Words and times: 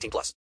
18 0.00 0.10
plus. 0.10 0.34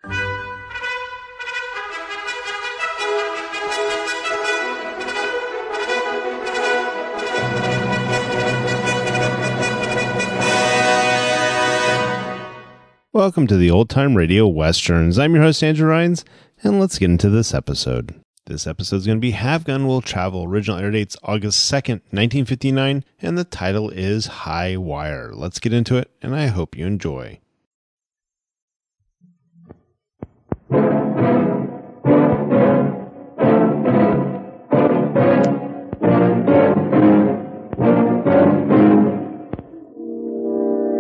Welcome 13.11 13.47
to 13.47 13.57
the 13.57 13.69
Old 13.69 13.89
Time 13.89 14.15
Radio 14.15 14.47
Westerns. 14.47 15.19
I'm 15.19 15.33
your 15.33 15.43
host, 15.43 15.61
Andrew 15.61 15.89
Rhynes, 15.89 16.23
and 16.63 16.79
let's 16.79 16.97
get 16.97 17.09
into 17.09 17.29
this 17.29 17.53
episode. 17.53 18.15
This 18.45 18.65
episode 18.65 18.95
is 18.97 19.05
going 19.05 19.17
to 19.17 19.21
be 19.21 19.31
Have 19.31 19.65
Gun 19.65 19.85
Will 19.87 20.01
Travel. 20.01 20.45
Original 20.45 20.77
air 20.77 20.91
dates 20.91 21.17
August 21.23 21.69
2nd, 21.69 22.01
1959, 22.11 23.03
and 23.21 23.37
the 23.37 23.43
title 23.43 23.89
is 23.89 24.27
High 24.27 24.77
Wire. 24.77 25.33
Let's 25.33 25.59
get 25.59 25.73
into 25.73 25.97
it, 25.97 26.09
and 26.21 26.33
I 26.33 26.47
hope 26.47 26.77
you 26.77 26.85
enjoy. 26.85 27.41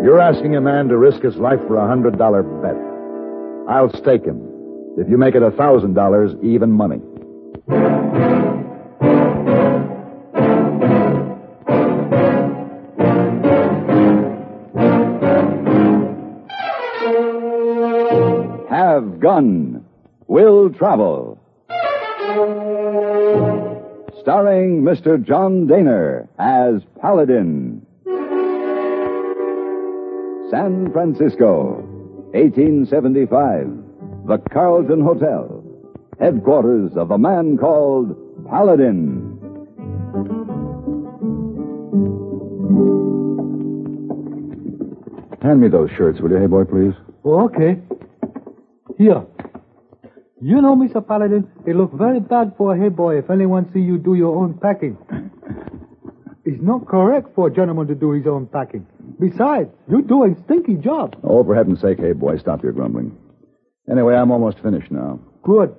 You're 0.09 0.21
asking 0.21 0.55
a 0.55 0.59
man 0.59 0.87
to 0.87 0.97
risk 0.97 1.21
his 1.21 1.35
life 1.35 1.59
for 1.67 1.75
a 1.75 1.87
hundred 1.87 2.17
dollar 2.17 2.41
bet. 2.41 2.73
I'll 3.69 3.95
stake 3.95 4.25
him. 4.25 4.41
If 4.97 5.07
you 5.07 5.19
make 5.19 5.35
it 5.35 5.43
a 5.43 5.51
thousand 5.51 5.93
dollars, 5.93 6.31
even 6.41 6.71
money. 6.71 6.99
Have 18.71 19.19
gun. 19.19 19.85
Will 20.25 20.71
travel. 20.71 21.39
Starring 24.21 24.81
Mr. 24.81 25.23
John 25.23 25.67
Dehner 25.67 26.27
as 26.39 26.81
Paladin. 26.99 27.85
San 30.51 30.91
Francisco, 30.91 31.81
1875. 32.33 33.67
The 34.25 34.37
Carlton 34.51 35.01
Hotel, 35.01 35.63
headquarters 36.19 36.91
of 36.95 37.11
a 37.11 37.17
man 37.17 37.57
called 37.57 38.15
Paladin. 38.49 39.37
Hand 45.41 45.61
me 45.61 45.67
those 45.69 45.89
shirts, 45.95 46.19
will 46.19 46.31
you, 46.31 46.37
hey 46.37 46.47
boy, 46.47 46.63
please? 46.65 46.93
Oh, 47.23 47.45
okay. 47.45 47.79
Here. 48.97 49.25
You 50.41 50.61
know, 50.61 50.75
Mr. 50.75 51.05
Paladin, 51.05 51.47
it 51.67 51.75
look 51.75 51.93
very 51.93 52.19
bad 52.19 52.53
for 52.57 52.75
a 52.75 52.79
hey 52.79 52.89
boy 52.89 53.17
if 53.19 53.29
anyone 53.29 53.69
see 53.73 53.79
you 53.79 53.97
do 53.97 54.15
your 54.15 54.35
own 54.35 54.57
packing. 54.59 54.97
It's 56.45 56.63
not 56.63 56.87
correct 56.87 57.35
for 57.35 57.47
a 57.47 57.53
gentleman 57.53 57.85
to 57.87 57.95
do 57.95 58.11
his 58.11 58.25
own 58.25 58.47
packing. 58.47 58.87
Besides, 59.19 59.69
you're 59.89 60.01
doing 60.01 60.41
stinky 60.45 60.75
job. 60.75 61.15
Oh, 61.23 61.43
for 61.43 61.55
heaven's 61.55 61.81
sake, 61.81 61.99
hey 61.99 62.13
boy, 62.13 62.37
stop 62.37 62.63
your 62.63 62.71
grumbling. 62.71 63.17
Anyway, 63.91 64.15
I'm 64.15 64.31
almost 64.31 64.59
finished 64.59 64.91
now. 64.91 65.19
Good. 65.43 65.75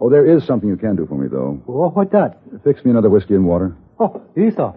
Oh, 0.00 0.10
there 0.10 0.26
is 0.26 0.44
something 0.44 0.68
you 0.68 0.76
can 0.76 0.96
do 0.96 1.06
for 1.06 1.14
me, 1.14 1.28
though. 1.28 1.62
Oh, 1.68 1.90
what 1.90 2.10
that? 2.10 2.40
Fix 2.64 2.84
me 2.84 2.90
another 2.90 3.08
whiskey 3.08 3.34
and 3.34 3.46
water. 3.46 3.76
Oh, 4.00 4.20
Isa. 4.36 4.74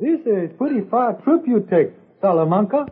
This 0.00 0.20
is 0.24 0.50
pretty 0.56 0.82
far 0.88 1.14
trip 1.22 1.42
you 1.46 1.66
take, 1.68 1.90
Salamanca. 2.20 2.86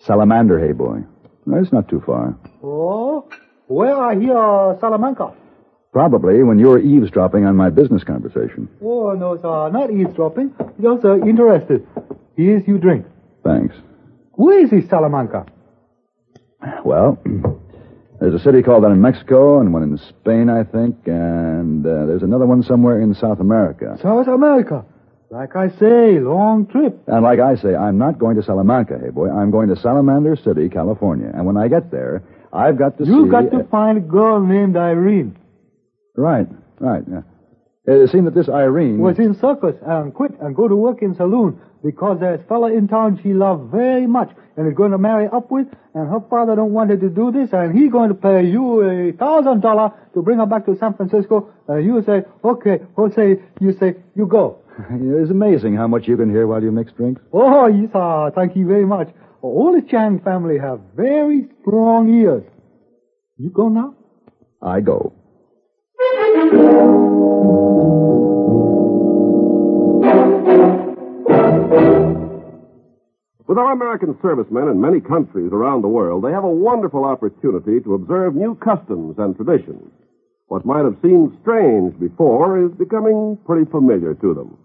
Salamander, 0.00 0.58
hey 0.58 0.72
boy. 0.72 1.00
No, 1.44 1.58
it's 1.60 1.72
not 1.72 1.88
too 1.88 2.02
far. 2.06 2.36
Oh, 2.62 3.28
where 3.66 3.94
are 3.94 4.14
here, 4.18 4.78
Salamanca? 4.80 5.34
Probably 5.92 6.42
when 6.42 6.58
you 6.58 6.68
were 6.68 6.78
eavesdropping 6.80 7.44
on 7.44 7.56
my 7.56 7.70
business 7.70 8.04
conversation. 8.04 8.68
Oh, 8.82 9.12
no, 9.12 9.36
sir, 9.36 9.70
not 9.70 9.90
eavesdropping. 9.90 10.54
Just 10.80 11.04
uh, 11.04 11.18
interested. 11.26 11.86
Here's 12.36 12.66
you 12.66 12.78
drink. 12.78 13.06
Thanks. 13.44 13.74
Where 14.32 14.64
is 14.64 14.70
this 14.70 14.88
Salamanca? 14.88 15.46
Well, 16.84 17.18
there's 18.20 18.34
a 18.34 18.38
city 18.42 18.62
called 18.62 18.84
that 18.84 18.90
in 18.90 19.00
Mexico, 19.00 19.60
and 19.60 19.72
one 19.72 19.82
in 19.82 19.98
Spain, 19.98 20.50
I 20.50 20.64
think, 20.64 20.96
and 21.06 21.86
uh, 21.86 22.06
there's 22.06 22.22
another 22.22 22.46
one 22.46 22.62
somewhere 22.62 23.00
in 23.00 23.14
South 23.14 23.40
America. 23.40 23.96
South 24.02 24.26
America. 24.26 24.84
Like 25.30 25.56
I 25.56 25.68
say, 25.78 26.18
long 26.18 26.66
trip. 26.66 27.02
And 27.06 27.22
like 27.22 27.38
I 27.38 27.54
say, 27.56 27.74
I'm 27.74 27.98
not 27.98 28.18
going 28.18 28.36
to 28.36 28.42
Salamanca, 28.42 28.98
hey 29.02 29.10
boy. 29.10 29.30
I'm 29.30 29.50
going 29.50 29.68
to 29.68 29.76
Salamander 29.76 30.36
City, 30.36 30.68
California. 30.68 31.30
And 31.34 31.44
when 31.44 31.56
I 31.58 31.68
get 31.68 31.90
there, 31.90 32.22
I've 32.52 32.78
got 32.78 32.96
to 32.98 33.04
You 33.04 33.12
see. 33.12 33.16
You've 33.16 33.30
got 33.30 33.50
to 33.50 33.58
uh, 33.58 33.66
find 33.70 33.98
a 33.98 34.00
girl 34.00 34.40
named 34.40 34.76
Irene. 34.76 35.36
right, 36.16 36.48
right. 36.80 37.02
Yeah. 37.10 37.20
It 37.90 38.10
seemed 38.10 38.26
that 38.26 38.34
this 38.34 38.50
Irene 38.50 38.98
Was 38.98 39.18
in 39.18 39.34
circus 39.34 39.74
and 39.80 40.12
quit 40.12 40.32
and 40.40 40.54
go 40.54 40.68
to 40.68 40.76
work 40.76 41.00
in 41.00 41.14
saloon 41.14 41.58
because 41.82 42.20
there's 42.20 42.40
a 42.40 42.44
fella 42.44 42.70
in 42.70 42.86
town 42.86 43.18
she 43.22 43.32
loved 43.32 43.70
very 43.70 44.06
much 44.06 44.30
and 44.58 44.68
is 44.68 44.74
going 44.74 44.90
to 44.90 44.98
marry 44.98 45.26
up 45.28 45.50
with 45.50 45.68
and 45.94 46.06
her 46.10 46.20
father 46.28 46.54
don't 46.54 46.74
want 46.74 46.90
her 46.90 46.98
to 46.98 47.08
do 47.08 47.32
this 47.32 47.48
and 47.54 47.78
he 47.78 47.88
going 47.88 48.10
to 48.10 48.14
pay 48.14 48.44
you 48.44 48.82
a 48.82 49.12
thousand 49.12 49.62
dollar 49.62 49.90
to 50.12 50.20
bring 50.20 50.36
her 50.38 50.44
back 50.44 50.66
to 50.66 50.76
San 50.76 50.92
Francisco 50.92 51.48
and 51.66 51.82
you 51.82 52.02
say, 52.04 52.24
okay, 52.44 52.80
Jose, 52.94 53.36
you 53.58 53.72
say, 53.80 53.96
you 54.14 54.26
go. 54.26 54.58
It's 54.90 55.30
amazing 55.30 55.74
how 55.74 55.88
much 55.88 56.06
you 56.06 56.18
can 56.18 56.28
hear 56.28 56.46
while 56.46 56.62
you 56.62 56.70
mix 56.70 56.92
drinks. 56.92 57.22
Oh, 57.32 57.68
yes, 57.68 57.90
ah, 57.94 58.28
thank 58.30 58.54
you 58.54 58.66
very 58.66 58.84
much. 58.84 59.08
All 59.40 59.72
the 59.72 59.80
Chang 59.88 60.20
family 60.20 60.58
have 60.58 60.80
very 60.94 61.48
strong 61.62 62.12
ears. 62.12 62.44
You 63.38 63.48
go 63.48 63.68
now? 63.70 63.94
I 64.60 64.80
go. 64.80 65.14
With 73.48 73.58
our 73.58 73.72
American 73.72 74.16
servicemen 74.22 74.68
in 74.68 74.80
many 74.80 75.00
countries 75.00 75.50
around 75.52 75.82
the 75.82 75.88
world, 75.88 76.22
they 76.22 76.30
have 76.30 76.44
a 76.44 76.48
wonderful 76.48 77.04
opportunity 77.04 77.80
to 77.80 77.94
observe 77.94 78.36
new 78.36 78.54
customs 78.54 79.16
and 79.18 79.34
traditions. 79.34 79.90
What 80.46 80.64
might 80.64 80.84
have 80.84 80.98
seemed 81.02 81.36
strange 81.42 81.98
before 81.98 82.64
is 82.64 82.70
becoming 82.78 83.36
pretty 83.44 83.68
familiar 83.68 84.14
to 84.14 84.34
them. 84.34 84.56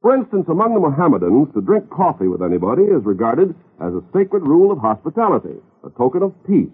For 0.00 0.16
instance, 0.16 0.46
among 0.48 0.72
the 0.72 0.80
Mohammedans, 0.80 1.52
to 1.52 1.60
drink 1.60 1.90
coffee 1.90 2.28
with 2.28 2.42
anybody 2.42 2.84
is 2.84 3.04
regarded 3.04 3.54
as 3.82 3.92
a 3.92 4.04
sacred 4.14 4.44
rule 4.44 4.72
of 4.72 4.78
hospitality, 4.78 5.60
a 5.84 5.90
token 5.90 6.22
of 6.22 6.32
peace. 6.46 6.72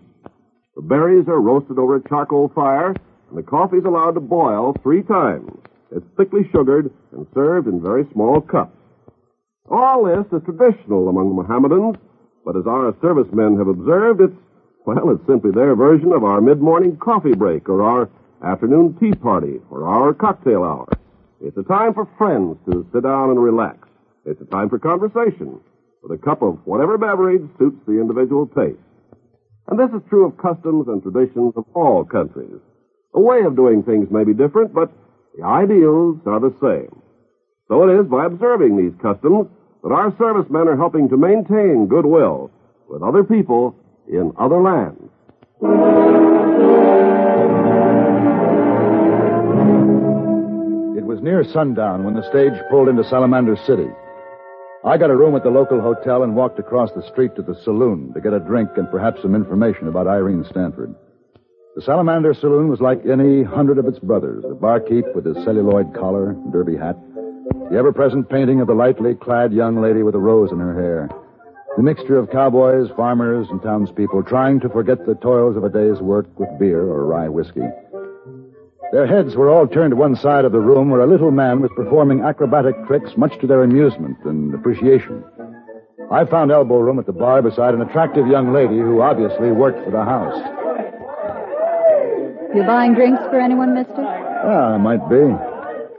The 0.76 0.82
berries 0.82 1.26
are 1.26 1.40
roasted 1.40 1.78
over 1.78 1.96
a 1.96 2.08
charcoal 2.08 2.52
fire, 2.54 2.94
and 3.30 3.38
the 3.38 3.42
coffee 3.42 3.78
is 3.78 3.84
allowed 3.84 4.12
to 4.12 4.20
boil 4.20 4.74
three 4.82 5.02
times. 5.02 5.50
It's 5.94 6.06
thickly 6.16 6.42
sugared 6.52 6.90
and 7.12 7.26
served 7.34 7.66
in 7.66 7.82
very 7.82 8.04
small 8.12 8.40
cups. 8.40 8.76
All 9.70 10.04
this 10.04 10.26
is 10.32 10.44
traditional 10.44 11.08
among 11.08 11.28
the 11.28 11.42
Mohammedans, 11.42 11.96
but 12.44 12.56
as 12.56 12.66
our 12.66 12.94
servicemen 13.00 13.56
have 13.58 13.68
observed, 13.68 14.20
it's, 14.20 14.36
well, 14.86 15.10
it's 15.10 15.26
simply 15.26 15.52
their 15.52 15.76
version 15.76 16.12
of 16.12 16.24
our 16.24 16.40
mid-morning 16.40 16.96
coffee 16.96 17.34
break 17.34 17.68
or 17.68 17.82
our 17.82 18.10
afternoon 18.44 18.96
tea 18.98 19.14
party 19.14 19.60
or 19.70 19.86
our 19.86 20.12
cocktail 20.12 20.64
hour. 20.64 20.88
It's 21.40 21.56
a 21.56 21.62
time 21.62 21.94
for 21.94 22.08
friends 22.18 22.58
to 22.66 22.86
sit 22.92 23.02
down 23.02 23.30
and 23.30 23.42
relax. 23.42 23.88
It's 24.26 24.40
a 24.40 24.46
time 24.46 24.68
for 24.68 24.78
conversation 24.78 25.60
with 26.02 26.18
a 26.18 26.22
cup 26.22 26.42
of 26.42 26.58
whatever 26.64 26.98
beverage 26.98 27.48
suits 27.58 27.78
the 27.86 28.00
individual 28.00 28.46
taste. 28.46 28.78
And 29.68 29.78
this 29.78 29.90
is 29.94 30.02
true 30.08 30.26
of 30.26 30.36
customs 30.38 30.88
and 30.88 31.02
traditions 31.02 31.54
of 31.56 31.64
all 31.74 32.04
countries. 32.04 32.60
The 33.12 33.20
way 33.20 33.42
of 33.42 33.56
doing 33.56 33.82
things 33.82 34.08
may 34.10 34.24
be 34.24 34.34
different, 34.34 34.72
but 34.72 34.92
the 35.36 35.44
ideals 35.44 36.18
are 36.26 36.40
the 36.40 36.54
same. 36.60 37.02
So 37.68 37.88
it 37.88 38.00
is 38.00 38.06
by 38.06 38.26
observing 38.26 38.76
these 38.76 38.94
customs 39.00 39.48
that 39.82 39.92
our 39.92 40.14
servicemen 40.18 40.68
are 40.68 40.76
helping 40.76 41.08
to 41.08 41.16
maintain 41.16 41.86
goodwill 41.88 42.50
with 42.88 43.02
other 43.02 43.24
people 43.24 43.76
in 44.08 44.32
other 44.38 44.60
lands. 44.60 45.10
It 50.98 51.04
was 51.04 51.20
near 51.20 51.44
sundown 51.44 52.04
when 52.04 52.14
the 52.14 52.28
stage 52.28 52.52
pulled 52.70 52.88
into 52.88 53.04
Salamander 53.04 53.56
City. 53.66 53.88
I 54.84 54.96
got 54.96 55.10
a 55.10 55.16
room 55.16 55.36
at 55.36 55.42
the 55.42 55.50
local 55.50 55.80
hotel 55.80 56.22
and 56.22 56.34
walked 56.34 56.58
across 56.58 56.90
the 56.92 57.06
street 57.08 57.36
to 57.36 57.42
the 57.42 57.54
saloon 57.64 58.12
to 58.14 58.20
get 58.20 58.32
a 58.32 58.40
drink 58.40 58.70
and 58.76 58.90
perhaps 58.90 59.20
some 59.22 59.34
information 59.34 59.88
about 59.88 60.06
Irene 60.06 60.44
Stanford. 60.48 60.94
The 61.76 61.82
Salamander 61.82 62.34
Saloon 62.34 62.68
was 62.68 62.80
like 62.80 63.06
any 63.06 63.44
hundred 63.44 63.78
of 63.78 63.86
its 63.86 64.00
brothers. 64.00 64.42
The 64.42 64.56
barkeep 64.56 65.14
with 65.14 65.24
his 65.24 65.36
celluloid 65.44 65.94
collar 65.94 66.30
and 66.30 66.52
derby 66.52 66.76
hat. 66.76 66.98
The 67.70 67.76
ever 67.78 67.92
present 67.92 68.28
painting 68.28 68.60
of 68.60 68.66
the 68.66 68.74
lightly 68.74 69.14
clad 69.14 69.52
young 69.52 69.80
lady 69.80 70.02
with 70.02 70.16
a 70.16 70.18
rose 70.18 70.50
in 70.50 70.58
her 70.58 70.74
hair. 70.74 71.08
The 71.76 71.84
mixture 71.84 72.18
of 72.18 72.28
cowboys, 72.30 72.90
farmers, 72.96 73.46
and 73.50 73.62
townspeople 73.62 74.24
trying 74.24 74.58
to 74.60 74.68
forget 74.68 75.06
the 75.06 75.14
toils 75.14 75.56
of 75.56 75.62
a 75.62 75.68
day's 75.68 76.00
work 76.00 76.26
with 76.40 76.48
beer 76.58 76.80
or 76.80 77.06
rye 77.06 77.28
whiskey. 77.28 77.68
Their 78.90 79.06
heads 79.06 79.36
were 79.36 79.48
all 79.48 79.68
turned 79.68 79.92
to 79.92 79.96
one 79.96 80.16
side 80.16 80.44
of 80.44 80.50
the 80.50 80.58
room 80.58 80.90
where 80.90 81.02
a 81.02 81.06
little 81.06 81.30
man 81.30 81.60
was 81.60 81.70
performing 81.76 82.22
acrobatic 82.22 82.74
tricks 82.88 83.16
much 83.16 83.38
to 83.38 83.46
their 83.46 83.62
amusement 83.62 84.16
and 84.24 84.52
appreciation. 84.52 85.22
I 86.10 86.24
found 86.24 86.50
elbow 86.50 86.80
room 86.80 86.98
at 86.98 87.06
the 87.06 87.12
bar 87.12 87.40
beside 87.40 87.74
an 87.74 87.82
attractive 87.82 88.26
young 88.26 88.52
lady 88.52 88.76
who 88.76 89.00
obviously 89.00 89.52
worked 89.52 89.84
for 89.84 89.92
the 89.92 90.04
house. 90.04 90.59
You 92.54 92.64
buying 92.64 92.94
drinks 92.94 93.22
for 93.30 93.40
anyone, 93.40 93.74
mister? 93.74 94.02
Ah, 94.02 94.74
I 94.74 94.76
might 94.76 95.08
be. 95.08 95.22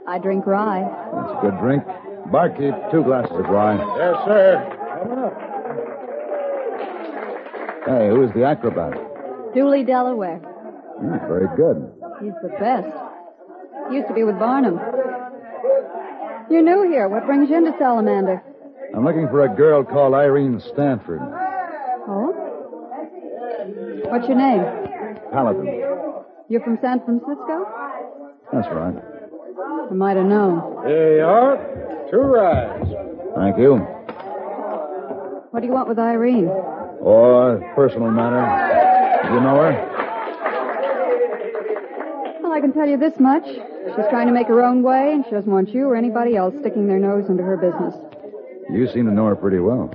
I 0.06 0.18
drink 0.18 0.46
rye. 0.46 0.82
That's 1.14 1.32
a 1.38 1.40
good 1.50 1.58
drink. 1.60 1.82
Barkeep, 2.30 2.74
two 2.90 3.02
glasses 3.04 3.32
of 3.32 3.46
rye. 3.48 3.76
Yes, 3.76 4.16
sir. 4.26 4.78
Hey, 7.86 8.08
who's 8.08 8.30
the 8.34 8.44
acrobat? 8.44 8.92
Dooley 9.54 9.82
Delaware. 9.84 10.38
Hmm, 10.38 11.18
very 11.26 11.48
good. 11.56 11.90
He's 12.22 12.32
the 12.42 12.50
best. 12.60 12.88
Used 13.90 14.08
to 14.08 14.14
be 14.14 14.24
with 14.24 14.38
Barnum. 14.38 14.78
You're 16.50 16.62
new 16.62 16.82
here. 16.90 17.08
What 17.08 17.26
brings 17.26 17.48
you 17.50 17.56
into 17.56 17.72
Salamander? 17.78 18.42
I'm 18.94 19.04
looking 19.04 19.26
for 19.28 19.44
a 19.44 19.48
girl 19.54 19.84
called 19.84 20.14
Irene 20.14 20.60
Stanford. 20.72 21.20
Oh? 22.08 22.32
What's 24.10 24.28
your 24.28 24.36
name? 24.36 24.64
Paladin. 25.32 25.81
You're 26.52 26.60
from 26.60 26.76
San 26.82 27.00
Francisco? 27.00 27.64
That's 28.52 28.68
right. 28.68 28.94
I 29.90 29.94
might 29.94 30.18
have 30.18 30.26
known. 30.26 30.84
Here 30.86 31.16
you 31.16 31.24
are. 31.24 31.56
Two 32.10 32.18
rides. 32.18 32.90
Thank 33.36 33.56
you. 33.56 33.76
What 35.48 35.60
do 35.60 35.66
you 35.66 35.72
want 35.72 35.88
with 35.88 35.98
Irene? 35.98 36.50
Oh, 36.50 37.58
personal 37.74 38.10
matter. 38.10 38.44
Do 39.26 39.32
you 39.32 39.40
know 39.40 39.56
her? 39.62 39.72
Well, 42.42 42.52
I 42.52 42.60
can 42.60 42.74
tell 42.74 42.86
you 42.86 42.98
this 42.98 43.18
much. 43.18 43.46
She's 43.46 44.08
trying 44.10 44.26
to 44.26 44.34
make 44.34 44.48
her 44.48 44.62
own 44.62 44.82
way, 44.82 45.14
and 45.14 45.24
she 45.24 45.30
doesn't 45.30 45.50
want 45.50 45.70
you 45.70 45.86
or 45.88 45.96
anybody 45.96 46.36
else 46.36 46.52
sticking 46.60 46.86
their 46.86 46.98
nose 46.98 47.30
into 47.30 47.42
her 47.42 47.56
business. 47.56 47.94
You 48.70 48.88
seem 48.88 49.06
to 49.06 49.10
know 49.10 49.24
her 49.24 49.36
pretty 49.36 49.58
well. 49.58 49.90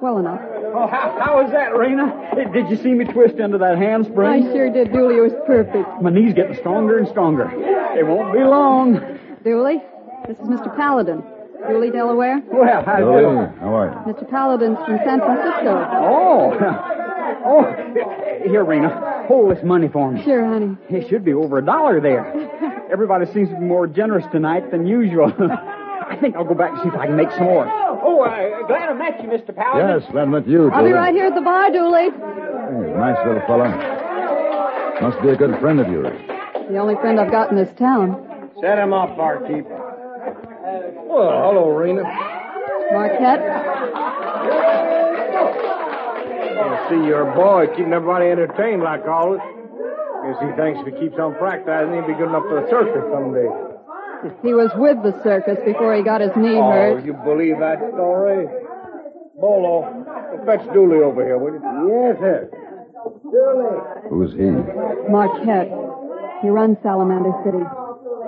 Well 0.00 0.18
enough. 0.18 0.55
Oh, 0.76 0.86
how, 0.86 1.18
how 1.18 1.42
was 1.42 1.50
that, 1.52 1.74
Rena? 1.74 2.52
Did 2.52 2.68
you 2.68 2.76
see 2.76 2.92
me 2.92 3.06
twist 3.06 3.36
into 3.36 3.56
that 3.56 3.78
handspring? 3.78 4.44
I 4.44 4.52
sure 4.52 4.70
did, 4.70 4.92
Dooley. 4.92 5.16
It 5.16 5.20
was 5.20 5.32
perfect. 5.46 6.02
My 6.02 6.10
knee's 6.10 6.34
getting 6.34 6.54
stronger 6.56 6.98
and 6.98 7.08
stronger. 7.08 7.50
It 7.98 8.06
won't 8.06 8.34
be 8.34 8.40
long. 8.40 9.18
Dooley, 9.42 9.82
this 10.28 10.36
is 10.36 10.44
Mr. 10.44 10.74
Paladin. 10.76 11.24
Dooley, 11.66 11.90
Delaware. 11.90 12.42
Well, 12.52 12.84
how 12.84 12.96
Billy, 12.98 13.22
do 13.22 13.58
how 13.58 13.74
are 13.74 14.04
you? 14.06 14.12
Mr. 14.12 14.28
Paladin's 14.28 14.76
from 14.84 14.98
San 15.02 15.18
Francisco. 15.20 15.88
Oh. 15.92 16.92
Oh, 17.48 17.62
here, 18.44 18.62
Rena. 18.62 19.24
Hold 19.28 19.56
this 19.56 19.64
money 19.64 19.88
for 19.88 20.12
me. 20.12 20.22
Sure, 20.24 20.44
honey. 20.44 20.76
It 20.90 21.08
should 21.08 21.24
be 21.24 21.32
over 21.32 21.58
a 21.58 21.64
dollar 21.64 22.02
there. 22.02 22.86
Everybody 22.92 23.24
seems 23.32 23.48
to 23.48 23.54
be 23.54 23.62
more 23.62 23.86
generous 23.86 24.26
tonight 24.30 24.70
than 24.70 24.86
usual. 24.86 25.32
I 26.08 26.16
think 26.20 26.36
I'll 26.36 26.44
go 26.44 26.54
back 26.54 26.72
and 26.72 26.82
see 26.82 26.88
if 26.88 26.94
I 26.94 27.06
can 27.06 27.16
make 27.16 27.30
some 27.32 27.44
more. 27.44 27.64
Oh, 28.08 28.22
uh, 28.22 28.66
glad 28.68 28.88
I 28.88 28.92
met 28.94 29.20
you, 29.20 29.28
Mr. 29.28 29.52
Paladin. 29.54 30.00
Yes, 30.00 30.08
glad 30.12 30.22
I 30.22 30.30
met 30.30 30.46
you, 30.46 30.70
I'll 30.70 30.84
be 30.84 30.92
right 30.92 31.12
here 31.12 31.26
at 31.26 31.34
the 31.34 31.40
bar, 31.40 31.72
Dooley. 31.72 32.10
Hey, 32.14 32.94
nice 32.94 33.18
little 33.26 33.42
fella. 33.50 33.66
Must 35.02 35.20
be 35.22 35.30
a 35.30 35.36
good 35.36 35.58
friend 35.58 35.80
of 35.80 35.90
yours. 35.90 36.14
The 36.70 36.78
only 36.78 36.94
friend 36.96 37.18
I've 37.18 37.32
got 37.32 37.50
in 37.50 37.56
this 37.56 37.74
town. 37.76 38.22
Set 38.60 38.78
him 38.78 38.92
up, 38.92 39.16
barkeep. 39.16 39.66
Well, 39.66 41.50
hello, 41.50 41.70
Rena. 41.70 42.04
Marquette. 42.92 43.42
I 46.62 46.86
see 46.88 47.06
your 47.06 47.24
boy 47.34 47.66
keeping 47.74 47.92
everybody 47.92 48.26
entertained 48.26 48.82
like 48.82 49.04
always. 49.06 49.40
Guess 49.40 50.38
he 50.40 50.52
thinks 50.54 50.78
if 50.80 50.94
he 50.94 51.00
keeps 51.00 51.18
on 51.18 51.34
practicing, 51.34 51.92
he'll 51.92 52.06
be 52.06 52.14
good 52.14 52.28
enough 52.30 52.46
for 52.48 52.62
the 52.62 52.70
circus 52.70 53.02
someday. 53.10 53.50
He 54.42 54.54
was 54.54 54.70
with 54.76 55.02
the 55.02 55.12
circus 55.22 55.58
before 55.64 55.94
he 55.94 56.02
got 56.02 56.20
his 56.20 56.30
knee 56.36 56.56
oh, 56.56 56.70
hurt. 56.70 57.04
you 57.04 57.12
believe 57.12 57.58
that 57.58 57.78
story? 57.92 58.46
Bolo, 59.38 59.84
fetch 60.46 60.64
Dooley 60.72 60.98
over 61.04 61.24
here, 61.24 61.38
will 61.38 61.52
you? 61.52 61.60
Yes, 61.60 62.16
sir. 62.18 62.48
Dooley. 63.22 63.76
Who's 64.08 64.32
he? 64.32 64.48
Marquette. 65.10 65.68
He 66.42 66.48
runs 66.48 66.78
Salamander 66.82 67.32
City. 67.44 67.62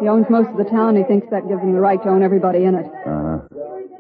He 0.01 0.09
owns 0.09 0.27
most 0.31 0.51
of 0.51 0.57
the 0.57 0.69
town. 0.69 0.97
He 0.97 1.03
thinks 1.05 1.27
that 1.31 1.49
gives 1.49 1.63
him 1.63 1.73
the 1.73 1.81
right 1.81 2.03
to 2.03 2.09
own 2.09 2.23
everybody 2.23 2.65
in 2.65 2.75
it. 2.75 2.87
Uh-huh. 2.87 3.39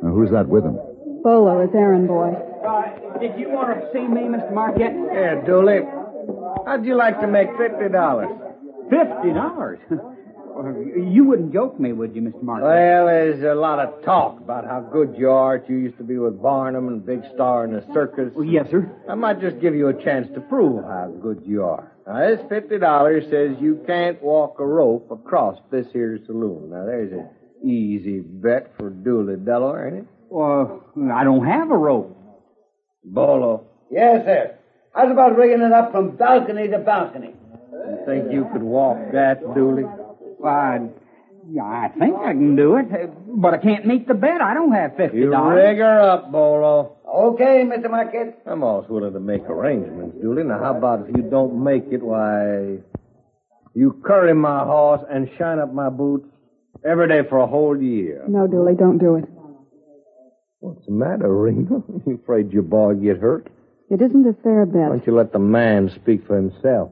Who's 0.02 0.31
that 0.31 0.49
with 0.49 0.64
him? 0.64 0.79
Bolo, 1.25 1.61
his 1.67 1.75
errand 1.75 2.08
boy. 2.08 2.31
Uh, 2.31 3.19
did 3.19 3.38
you 3.38 3.50
want 3.50 3.75
to 3.75 3.88
see 3.93 4.06
me, 4.06 4.23
Mr. 4.29 4.52
Marquette? 4.52 4.94
Yeah, 5.12 5.41
Dooley. 5.44 5.81
How'd 6.67 6.84
you 6.84 6.94
like 6.96 7.20
to 7.20 7.26
make 7.26 7.49
$50? 7.50 7.91
$50? 8.91 10.14
you 10.64 11.25
wouldn't 11.25 11.52
joke 11.52 11.78
me, 11.78 11.93
would 11.93 12.14
you, 12.14 12.22
Mr. 12.22 12.43
Marquette? 12.43 12.69
Well, 12.69 13.06
there's 13.06 13.43
a 13.43 13.55
lot 13.58 13.78
of 13.78 14.05
talk 14.05 14.38
about 14.40 14.64
how 14.64 14.81
good 14.81 15.14
you 15.16 15.31
are. 15.31 15.62
You 15.69 15.76
used 15.76 15.99
to 15.99 16.05
be 16.05 16.19
with 16.19 16.40
Barnum 16.43 16.88
and 16.88 17.05
Big 17.05 17.22
Star 17.34 17.64
in 17.64 17.72
the 17.72 17.84
circus. 17.93 18.32
Oh, 18.37 18.43
yes, 18.43 18.66
sir. 18.70 18.90
I 19.08 19.14
might 19.14 19.40
just 19.40 19.60
give 19.60 19.75
you 19.75 19.88
a 19.88 20.05
chance 20.05 20.28
to 20.34 20.40
prove 20.40 20.84
how 20.84 21.12
good 21.22 21.43
you 21.46 21.64
are. 21.64 21.93
Now, 22.06 22.26
this 22.26 22.40
fifty 22.49 22.78
dollars 22.78 23.25
says 23.31 23.56
you 23.60 23.82
can't 23.86 24.20
walk 24.22 24.60
a 24.60 24.67
rope 24.67 25.10
across 25.10 25.58
this 25.70 25.86
here 25.93 26.19
saloon. 26.27 26.70
Now, 26.70 26.84
there's 26.86 27.12
an 27.12 27.29
easy 27.62 28.20
bet 28.20 28.72
for 28.79 28.88
Dooley 28.91 29.36
Delaware, 29.36 29.88
ain't 29.88 29.96
it? 29.98 30.06
Well, 30.31 30.84
I 31.12 31.24
don't 31.24 31.46
have 31.46 31.70
a 31.70 31.77
rope. 31.77 32.17
Bolo, 33.05 33.65
Yes, 33.91 34.24
sir. 34.24 34.58
How's 34.94 35.10
about 35.10 35.36
rigging 35.36 35.60
it 35.65 35.72
up 35.72 35.93
from 35.93 36.17
balcony 36.17 36.69
to 36.69 36.79
balcony? 36.79 37.34
you 37.72 37.98
think 38.06 38.32
you 38.32 38.46
could 38.53 38.62
walk 38.62 38.98
that, 39.12 39.41
Dooley? 39.55 39.84
I, 40.45 40.89
yeah, 41.51 41.63
I 41.65 41.89
think 41.99 42.17
I 42.17 42.33
can 42.33 42.57
do 42.57 42.77
it, 42.77 42.87
but 43.41 43.55
I 43.55 43.59
can't 43.59 43.87
meet 43.87 44.07
the 44.07 44.15
bet. 44.15 44.41
I 44.41 44.55
don't 44.55 44.73
have 44.73 44.97
fifty 44.97 45.21
dollars. 45.21 45.25
You 45.25 45.31
dollars. 45.31 45.57
rig 45.57 45.79
her 45.79 46.01
up, 46.01 46.33
Bolo. 46.33 46.97
Okay, 47.07 47.65
Mr. 47.65 47.91
Marquette. 47.91 48.43
I'm 48.47 48.63
always 48.63 48.89
willing 48.89 49.15
to 49.15 49.21
make 49.21 49.43
arrangements, 49.43 50.17
Dooley. 50.21 50.45
Now, 50.45 50.59
how 50.59 50.77
about 50.77 51.09
if 51.09 51.17
you 51.17 51.23
don't 51.23 51.63
make 51.65 51.85
it, 51.91 52.03
why, 52.03 52.79
you 53.75 54.03
curry 54.05 54.35
my 54.35 54.65
horse 54.65 55.03
and 55.11 55.31
shine 55.39 55.59
up 55.59 55.73
my 55.73 55.89
boots 55.89 56.29
every 56.85 57.09
day 57.09 57.29
for 57.29 57.39
a 57.39 57.47
whole 57.47 57.81
year. 57.81 58.25
No, 58.29 58.47
Dooley, 58.47 58.75
don't 58.79 58.99
do 58.99 59.17
it. 59.17 59.25
What's 60.61 60.85
the 60.87 60.93
matter, 60.93 61.33
Rena? 61.35 61.83
You 62.07 62.21
afraid 62.23 62.53
your 62.53 62.63
boy 62.63 62.95
get 62.95 63.19
hurt? 63.19 63.49
It 63.91 64.03
isn't 64.03 64.27
a 64.27 64.35
fair 64.43 64.67
bet. 64.67 64.75
Why 64.75 64.89
bet. 64.89 64.99
don't 64.99 65.07
you 65.07 65.17
let 65.17 65.33
the 65.33 65.39
man 65.39 65.91
speak 65.95 66.27
for 66.27 66.37
himself? 66.37 66.91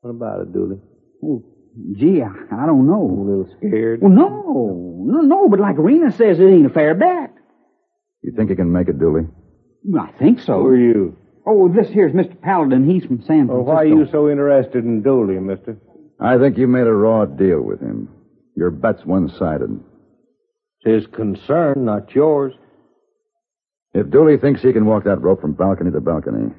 What 0.00 0.10
about 0.10 0.40
it, 0.40 0.52
Dooley? 0.52 0.78
Gee, 1.96 2.22
I, 2.22 2.28
I 2.62 2.66
don't 2.66 2.86
know. 2.86 3.02
A 3.02 3.24
little 3.24 3.48
scared? 3.58 4.00
Well, 4.02 4.10
no, 4.10 5.04
no, 5.06 5.20
no. 5.22 5.48
But 5.48 5.60
like 5.60 5.76
Rena 5.78 6.10
says, 6.12 6.38
it 6.38 6.44
ain't 6.44 6.66
a 6.66 6.70
fair 6.70 6.94
bet. 6.94 7.32
You 8.22 8.32
think 8.36 8.50
you 8.50 8.56
can 8.56 8.72
make 8.72 8.88
it, 8.88 8.98
Dooley? 8.98 9.26
I 9.98 10.12
think 10.18 10.40
so. 10.40 10.60
Who 10.60 10.66
are 10.66 10.76
you? 10.76 11.16
Oh, 11.46 11.68
this 11.68 11.88
here's 11.88 12.12
Mr. 12.12 12.38
Paladin. 12.40 12.88
He's 12.88 13.04
from 13.04 13.18
San 13.22 13.46
Francisco. 13.46 13.54
Well, 13.62 13.64
why 13.64 13.82
are 13.82 13.86
you 13.86 14.06
so 14.12 14.28
interested 14.28 14.84
in 14.84 15.02
Dooley, 15.02 15.40
mister? 15.40 15.78
I 16.20 16.36
think 16.38 16.58
you 16.58 16.68
made 16.68 16.86
a 16.86 16.92
raw 16.92 17.24
deal 17.24 17.62
with 17.62 17.80
him. 17.80 18.08
Your 18.56 18.70
bet's 18.70 19.04
one-sided. 19.06 19.70
It's 20.82 21.06
his 21.06 21.14
concern, 21.14 21.86
not 21.86 22.14
yours. 22.14 22.52
If 23.94 24.10
Dooley 24.10 24.36
thinks 24.36 24.60
he 24.60 24.72
can 24.72 24.84
walk 24.84 25.04
that 25.04 25.22
rope 25.22 25.40
from 25.40 25.54
balcony 25.54 25.90
to 25.90 26.00
balcony, 26.00 26.52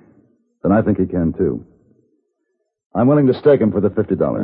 then 0.63 0.71
I 0.71 0.81
think 0.81 0.97
he 0.99 1.05
can 1.05 1.31
too. 1.33 1.63
I'm 2.95 3.07
willing 3.07 3.27
to 3.27 3.33
stake 3.39 3.61
him 3.61 3.71
for 3.71 3.81
the 3.81 3.89
fifty 3.91 4.15
dollars. 4.15 4.41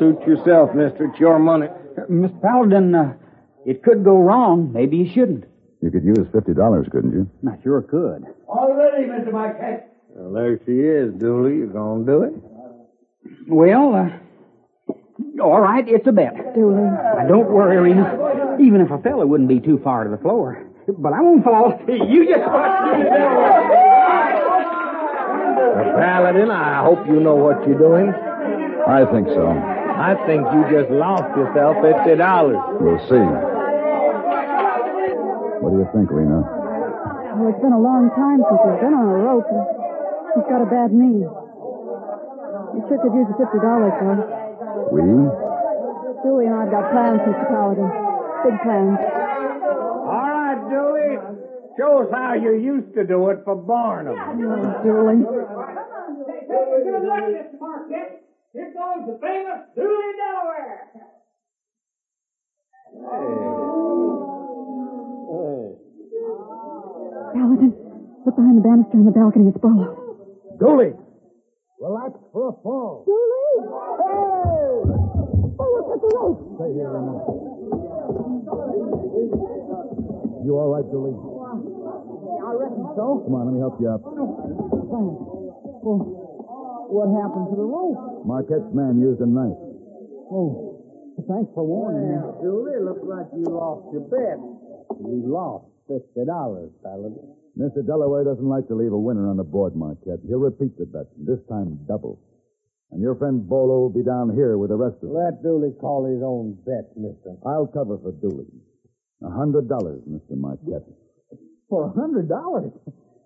Suit 0.00 0.20
yourself, 0.26 0.74
mister. 0.74 1.04
It's 1.12 1.20
your 1.20 1.38
money. 1.38 1.66
Uh, 1.68 2.06
Mr. 2.10 2.40
Paladin, 2.40 2.94
uh, 2.94 3.12
it 3.66 3.82
could 3.82 4.02
go 4.02 4.16
wrong. 4.18 4.72
Maybe 4.72 4.96
you 4.96 5.12
shouldn't. 5.12 5.44
You 5.82 5.90
could 5.90 6.04
use 6.04 6.26
fifty 6.32 6.54
dollars, 6.54 6.86
couldn't 6.90 7.12
you? 7.12 7.28
I 7.46 7.62
sure 7.62 7.82
could. 7.82 8.24
All 8.48 8.74
ready, 8.74 9.04
Mr. 9.06 9.30
Marquette. 9.30 9.94
Well, 10.08 10.32
there 10.32 10.58
she 10.64 10.72
is, 10.72 11.12
Dooley. 11.20 11.56
You 11.56 11.66
gonna 11.66 12.04
do 12.06 12.22
it? 12.22 12.32
Well, 13.46 13.94
uh, 13.94 15.42
all 15.42 15.60
right, 15.60 15.84
it's 15.86 16.06
a 16.06 16.12
bet. 16.12 16.54
Dooley. 16.54 16.80
Now, 16.82 17.26
don't 17.28 17.50
worry, 17.50 17.76
Rena. 17.76 18.56
Even 18.58 18.80
if 18.80 18.90
a 18.90 18.98
fella 19.02 19.26
wouldn't 19.26 19.50
be 19.50 19.60
too 19.60 19.78
far 19.84 20.04
to 20.04 20.10
the 20.10 20.16
floor. 20.18 20.66
But 20.88 21.12
I 21.12 21.20
won't 21.20 21.44
fall. 21.44 21.78
You 21.88 22.26
just 22.26 22.40
watch 22.46 22.98
me. 22.98 23.04
Well, 25.76 25.92
Paladin, 25.96 26.50
I 26.50 26.82
hope 26.84 27.06
you 27.06 27.20
know 27.20 27.36
what 27.36 27.66
you're 27.68 27.78
doing. 27.78 28.08
I 28.88 29.04
think 29.12 29.28
so. 29.28 29.76
I 30.00 30.16
think 30.24 30.48
you 30.48 30.64
just 30.72 30.88
lost 30.88 31.28
yourself 31.36 31.76
fifty 31.84 32.16
dollars. 32.16 32.56
We'll 32.80 32.96
see. 33.04 33.20
What 35.60 35.76
do 35.76 35.84
you 35.84 35.88
think, 35.92 36.08
Rena? 36.08 36.40
Well, 36.40 37.52
it's 37.52 37.60
been 37.60 37.76
a 37.76 37.84
long 37.84 38.08
time 38.16 38.40
since 38.40 38.60
he's 38.64 38.80
been 38.80 38.96
on 38.96 39.04
a 39.12 39.18
rope. 39.20 39.44
He's 40.32 40.48
got 40.48 40.64
a 40.64 40.68
bad 40.72 40.96
knee. 40.96 41.28
We 41.28 42.80
sure 42.88 42.96
could 42.96 43.12
use 43.12 43.28
the 43.28 43.36
fifty 43.44 43.60
dollars, 43.60 43.92
though. 44.00 44.24
We? 44.88 45.04
Dooley 46.24 46.48
and 46.48 46.56
I've 46.56 46.72
got 46.72 46.88
plans, 46.96 47.20
Mr. 47.20 47.44
Paladin. 47.52 47.92
Big 48.40 48.56
plans. 48.64 48.96
All 49.04 50.32
right, 50.32 50.60
Dooley. 50.72 51.20
Show 51.76 52.04
us 52.04 52.08
how 52.08 52.40
you 52.40 52.56
used 52.56 52.96
to 52.96 53.04
do 53.04 53.28
it 53.28 53.44
for 53.44 53.52
Barnum. 53.54 54.16
Oh, 54.16 54.80
Dooley. 54.80 55.20
Good 55.28 57.04
luck, 57.04 57.20
Mr. 57.36 57.60
Marquette. 57.60 58.29
Here 58.52 58.72
goes 58.74 59.06
the 59.06 59.18
famous 59.22 59.62
Dooley 59.76 60.12
Delaware. 60.18 60.90
Hey, 62.90 63.30
Paladin, 67.30 67.70
look 68.26 68.34
behind 68.34 68.58
the 68.58 68.62
banister 68.66 68.98
on 68.98 69.04
the 69.06 69.12
balcony. 69.14 69.48
It's 69.54 69.58
Bolo. 69.62 69.94
Dooley, 70.58 70.92
relax 71.78 72.18
for 72.32 72.48
a 72.48 72.52
fall. 72.62 73.06
Dooley! 73.06 73.70
Hey! 74.02 74.82
Bolo, 75.54 75.78
cut 75.86 76.00
the 76.02 76.10
rope. 76.18 76.58
Stay 76.58 76.74
here 76.74 76.90
a 76.90 77.00
minute. 77.06 77.22
You 80.42 80.58
all 80.58 80.74
right, 80.74 80.90
Dooley? 80.90 81.14
I 81.14 82.50
reckon 82.58 82.82
so. 82.98 83.22
Come 83.22 83.34
on, 83.38 83.46
let 83.46 83.54
me 83.54 83.60
help 83.60 83.78
you 83.78 83.86
up. 83.94 84.02
Thanks. 84.02 85.22
Well, 85.86 86.19
what 86.90 87.08
happened 87.14 87.48
to 87.50 87.56
the 87.56 87.66
rope? 87.66 88.26
Marquette's 88.26 88.70
man 88.74 88.98
used 89.00 89.20
a 89.22 89.26
knife. 89.28 89.56
Oh, 90.30 90.78
thanks 91.26 91.50
for 91.54 91.64
warning 91.64 92.10
me. 92.10 92.18
Dooley, 92.42 92.78
looks 92.82 93.02
like 93.06 93.26
you 93.34 93.46
lost 93.46 93.90
your 93.94 94.04
bet. 94.10 94.38
You 95.00 95.22
lost 95.26 95.66
fifty 95.86 96.26
dollars, 96.26 96.70
Paladin. 96.82 97.18
Mr. 97.58 97.84
Delaware 97.84 98.24
doesn't 98.24 98.46
like 98.48 98.66
to 98.68 98.74
leave 98.74 98.92
a 98.92 98.98
winner 98.98 99.28
on 99.28 99.36
the 99.36 99.44
board, 99.44 99.74
Marquette. 99.74 100.22
He'll 100.26 100.38
repeat 100.38 100.78
the 100.78 100.86
bet, 100.86 101.06
this 101.18 101.40
time 101.48 101.78
double. 101.86 102.18
And 102.90 103.00
your 103.02 103.14
friend 103.14 103.46
Bolo 103.48 103.86
will 103.86 103.94
be 103.94 104.02
down 104.02 104.34
here 104.34 104.58
with 104.58 104.70
the 104.70 104.76
rest 104.76 104.96
of 105.02 105.10
us. 105.10 105.14
Let 105.14 105.42
Dooley 105.42 105.70
call 105.80 106.06
his 106.06 106.22
own 106.22 106.58
bet, 106.66 106.90
mister. 106.96 107.38
I'll 107.46 107.66
cover 107.66 107.98
for 107.98 108.12
Dooley. 108.12 108.46
A 109.22 109.30
hundred 109.30 109.68
dollars, 109.68 110.02
Mr. 110.08 110.34
Marquette. 110.38 110.86
For 111.68 111.86
a 111.86 111.92
hundred 111.92 112.28
dollars? 112.28 112.72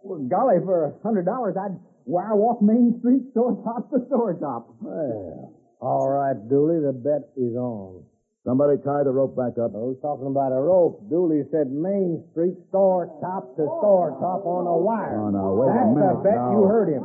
Well, 0.02 0.20
golly, 0.28 0.56
for 0.64 0.92
a 0.92 0.92
hundred 1.02 1.24
dollars, 1.24 1.54
I'd 1.56 1.78
wire 2.06 2.36
walk 2.36 2.62
Main 2.62 2.96
Street 3.00 3.22
store 3.32 3.56
top 3.64 3.90
to 3.90 4.04
store 4.06 4.34
top. 4.34 4.74
Well, 4.80 5.52
all 5.80 6.08
right, 6.08 6.36
Dooley, 6.48 6.80
the 6.80 6.92
bet 6.92 7.28
is 7.36 7.56
on. 7.56 8.04
Somebody 8.44 8.76
tie 8.84 9.00
the 9.04 9.12
rope 9.12 9.32
back 9.32 9.56
up. 9.56 9.72
Who's 9.72 9.96
talking 10.04 10.28
about 10.28 10.52
a 10.52 10.60
rope? 10.60 11.08
Dooley 11.08 11.48
said 11.48 11.72
Main 11.72 12.20
Street 12.32 12.60
store 12.68 13.08
top 13.24 13.56
to 13.56 13.64
store 13.80 14.12
top 14.20 14.44
on 14.44 14.68
a 14.68 14.76
wire. 14.76 15.16
Oh, 15.16 15.32
now, 15.32 15.56
wait 15.56 15.72
a 15.72 15.88
minute. 15.96 15.96
That's 15.96 15.96
minute. 15.96 16.16
the 16.20 16.28
bet. 16.28 16.36
now. 16.36 16.52
You 16.52 16.60
heard 16.68 16.88
him. 16.92 17.04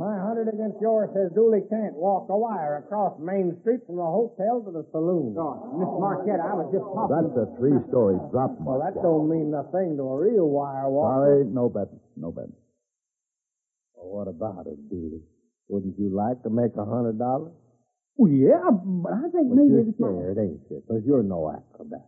My 0.00 0.16
hundred 0.16 0.48
against 0.48 0.80
yours 0.80 1.10
says 1.12 1.28
Dooley 1.34 1.60
can't 1.68 1.92
walk 1.92 2.30
a 2.30 2.36
wire 2.38 2.80
across 2.86 3.18
Main 3.20 3.52
Street 3.60 3.84
from 3.84 3.96
the 3.96 4.06
hotel 4.06 4.62
to 4.64 4.70
the 4.70 4.86
saloon. 4.92 5.34
Oh, 5.36 5.58
Miss 5.76 5.90
Marquette, 5.98 6.40
I 6.40 6.54
was 6.54 6.70
just 6.72 6.86
talking. 6.86 7.12
That's 7.12 7.36
a 7.36 7.46
three-story 7.58 8.16
drop. 8.30 8.56
Well, 8.62 8.78
that 8.78 8.94
don't 9.02 9.28
mean 9.28 9.50
nothing 9.50 9.98
to 9.98 10.04
a 10.08 10.16
real 10.16 10.48
wire 10.48 10.88
walker. 10.88 11.42
Sorry, 11.42 11.44
no 11.50 11.68
bet. 11.68 11.88
No 12.16 12.30
bet. 12.30 12.48
Well, 13.98 14.24
what 14.24 14.28
about 14.30 14.66
it, 14.66 14.78
Dooley? 14.88 15.22
Wouldn't 15.68 15.98
you 15.98 16.08
like 16.14 16.42
to 16.44 16.50
make 16.50 16.72
a 16.78 16.84
hundred 16.84 17.18
dollars? 17.18 17.52
Well, 18.16 18.30
yeah, 18.32 18.70
but 18.70 19.12
I 19.12 19.26
think 19.34 19.50
But 19.50 19.58
maybe 19.58 19.74
you're 19.74 19.88
it's 19.90 19.98
not. 20.00 20.14
ain't 20.38 20.62
you? 20.70 20.82
Because 20.86 21.02
you're 21.04 21.22
no 21.26 21.50
acrobat. 21.50 22.06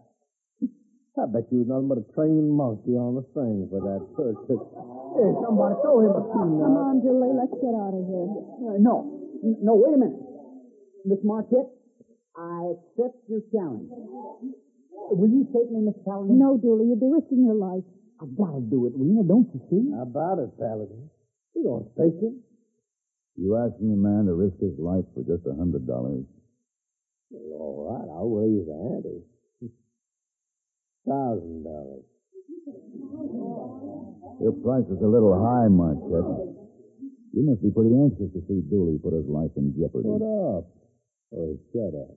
I 1.18 1.26
bet 1.26 1.50
you 1.52 1.66
was 1.66 1.68
nothing 1.68 1.90
but 1.90 1.98
a 2.00 2.06
trained 2.16 2.48
monkey 2.48 2.96
on 2.96 3.18
the 3.18 3.26
string 3.34 3.68
for 3.68 3.82
that 3.82 4.00
circus. 4.16 4.62
Hey, 5.18 5.28
somebody 5.44 5.74
throw 5.84 6.00
him 6.00 6.14
a 6.16 6.22
Come 6.32 6.78
on, 6.80 7.02
Dooley. 7.04 7.34
Let's 7.36 7.52
get 7.60 7.74
out 7.76 7.92
of 7.92 8.02
here. 8.08 8.28
Uh, 8.64 8.78
no, 8.80 9.04
no, 9.60 9.74
wait 9.76 9.92
a 9.92 10.00
minute. 10.00 10.16
Miss 11.04 11.20
Marquette, 11.20 11.68
I 12.38 12.72
accept 12.72 13.20
your 13.28 13.42
challenge. 13.52 13.90
Will 13.92 15.28
you 15.28 15.44
take 15.52 15.68
me, 15.68 15.84
Miss 15.84 15.98
Paladin? 16.06 16.38
No, 16.38 16.56
Dooley. 16.56 16.88
You'd 16.88 17.02
be 17.02 17.10
risking 17.12 17.44
your 17.44 17.58
life. 17.58 17.84
I've 18.22 18.32
got 18.38 18.56
to 18.56 18.62
do 18.64 18.86
it, 18.88 18.94
Rena, 18.96 19.20
don't 19.26 19.50
you 19.52 19.60
see? 19.68 19.92
How 19.92 20.08
about 20.08 20.38
it, 20.40 20.56
Paladin? 20.56 21.10
You 21.54 21.64
don't 21.64 21.86
stake 21.94 22.20
him. 22.20 22.40
You 23.36 23.56
asking 23.56 23.92
a 23.92 23.96
man 23.96 24.26
to 24.26 24.34
risk 24.34 24.58
his 24.60 24.78
life 24.78 25.04
for 25.14 25.22
just 25.24 25.46
a 25.46 25.54
hundred 25.56 25.86
dollars? 25.86 26.24
All 27.32 27.88
right, 27.88 28.08
I'll 28.10 28.30
raise 28.30 28.66
the 28.66 28.74
ante. 28.74 29.22
Thousand 31.08 31.64
dollars. 31.64 32.04
Your 34.40 34.52
price 34.64 34.88
is 34.90 35.00
a 35.02 35.06
little 35.06 35.36
high, 35.36 35.68
Marquette. 35.68 36.56
You 37.32 37.46
must 37.46 37.62
be 37.62 37.70
pretty 37.70 37.94
anxious 37.94 38.32
to 38.34 38.42
see 38.48 38.60
Dooley 38.68 38.98
put 38.98 39.14
his 39.14 39.26
life 39.26 39.52
in 39.56 39.72
jeopardy. 39.78 40.08
Shut 40.10 40.22
up. 40.22 40.66
Or 41.30 41.54
shut 41.72 41.94
up. 41.94 42.16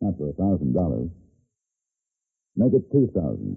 Not 0.00 0.16
for 0.16 0.30
a 0.30 0.32
thousand 0.32 0.72
dollars. 0.72 1.10
Make 2.56 2.72
it 2.72 2.90
two 2.90 3.08
thousand. 3.14 3.56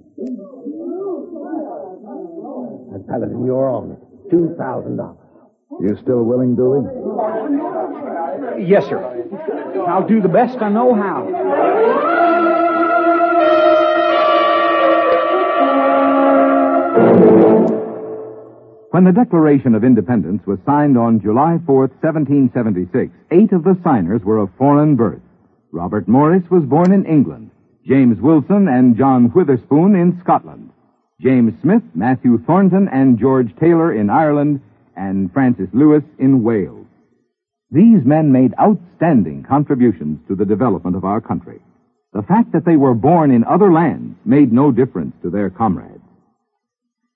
I'm 2.93 3.03
telling 3.07 3.31
you, 3.31 3.45
you're 3.45 3.65
wrong. 3.65 4.14
$2,000. 4.31 5.17
You 5.81 5.97
still 6.01 6.23
willing, 6.23 6.55
Dooley? 6.55 6.85
Yes, 8.65 8.85
sir. 8.85 8.99
I'll 9.87 10.07
do 10.07 10.21
the 10.21 10.29
best 10.29 10.61
I 10.61 10.69
know 10.69 10.93
how. 10.95 12.35
When 18.91 19.03
the 19.03 19.11
Declaration 19.11 19.75
of 19.75 19.83
Independence 19.83 20.47
was 20.47 20.57
signed 20.65 20.97
on 20.97 21.19
July 21.19 21.59
4, 21.65 21.79
1776, 21.99 23.11
eight 23.31 23.51
of 23.51 23.65
the 23.65 23.77
signers 23.83 24.21
were 24.23 24.37
of 24.37 24.49
foreign 24.57 24.95
birth. 24.95 25.19
Robert 25.73 26.07
Morris 26.07 26.49
was 26.49 26.63
born 26.63 26.93
in 26.93 27.05
England, 27.05 27.51
James 27.85 28.21
Wilson 28.21 28.69
and 28.69 28.95
John 28.95 29.33
Witherspoon 29.35 29.95
in 29.95 30.17
Scotland. 30.23 30.64
James 31.21 31.53
Smith, 31.61 31.83
Matthew 31.93 32.37
Thornton, 32.45 32.89
and 32.91 33.17
George 33.17 33.55
Taylor 33.55 33.93
in 33.93 34.09
Ireland, 34.09 34.59
and 34.97 35.31
Francis 35.31 35.69
Lewis 35.71 36.03
in 36.19 36.43
Wales. 36.43 36.85
These 37.71 38.03
men 38.05 38.31
made 38.31 38.53
outstanding 38.59 39.43
contributions 39.47 40.19
to 40.27 40.35
the 40.35 40.45
development 40.45 40.95
of 40.95 41.05
our 41.05 41.21
country. 41.21 41.59
The 42.13 42.23
fact 42.23 42.51
that 42.51 42.65
they 42.65 42.75
were 42.75 42.93
born 42.93 43.31
in 43.31 43.43
other 43.45 43.71
lands 43.71 44.17
made 44.25 44.51
no 44.51 44.71
difference 44.71 45.15
to 45.21 45.29
their 45.29 45.49
comrades. 45.49 46.03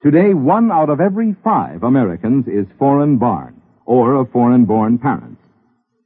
Today, 0.02 0.34
one 0.34 0.72
out 0.72 0.90
of 0.90 1.02
every 1.02 1.36
five 1.44 1.84
Americans 1.84 2.48
is 2.48 2.66
foreign 2.78 3.18
born 3.18 3.62
or 3.86 4.16
of 4.16 4.32
foreign 4.32 4.64
born 4.64 4.98
parents. 4.98 5.42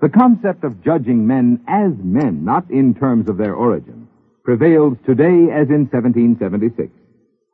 The 0.02 0.10
concept 0.10 0.64
of 0.64 0.84
judging 0.84 1.28
men 1.28 1.64
as 1.68 1.92
men, 2.04 2.44
not 2.44 2.70
in 2.72 2.96
terms 2.96 3.30
of 3.30 3.38
their 3.38 3.54
origin, 3.54 4.08
prevails 4.44 4.98
today 5.06 5.52
as 5.52 5.70
in 5.70 5.88
1776. 5.92 6.92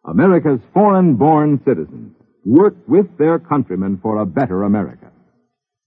America's 0.06 0.60
foreign 0.74 1.15
born 1.15 1.60
citizens 1.65 2.15
work 2.46 2.75
with 2.88 3.06
their 3.18 3.38
countrymen 3.38 4.00
for 4.01 4.22
a 4.22 4.25
better 4.25 4.63
America. 4.63 5.12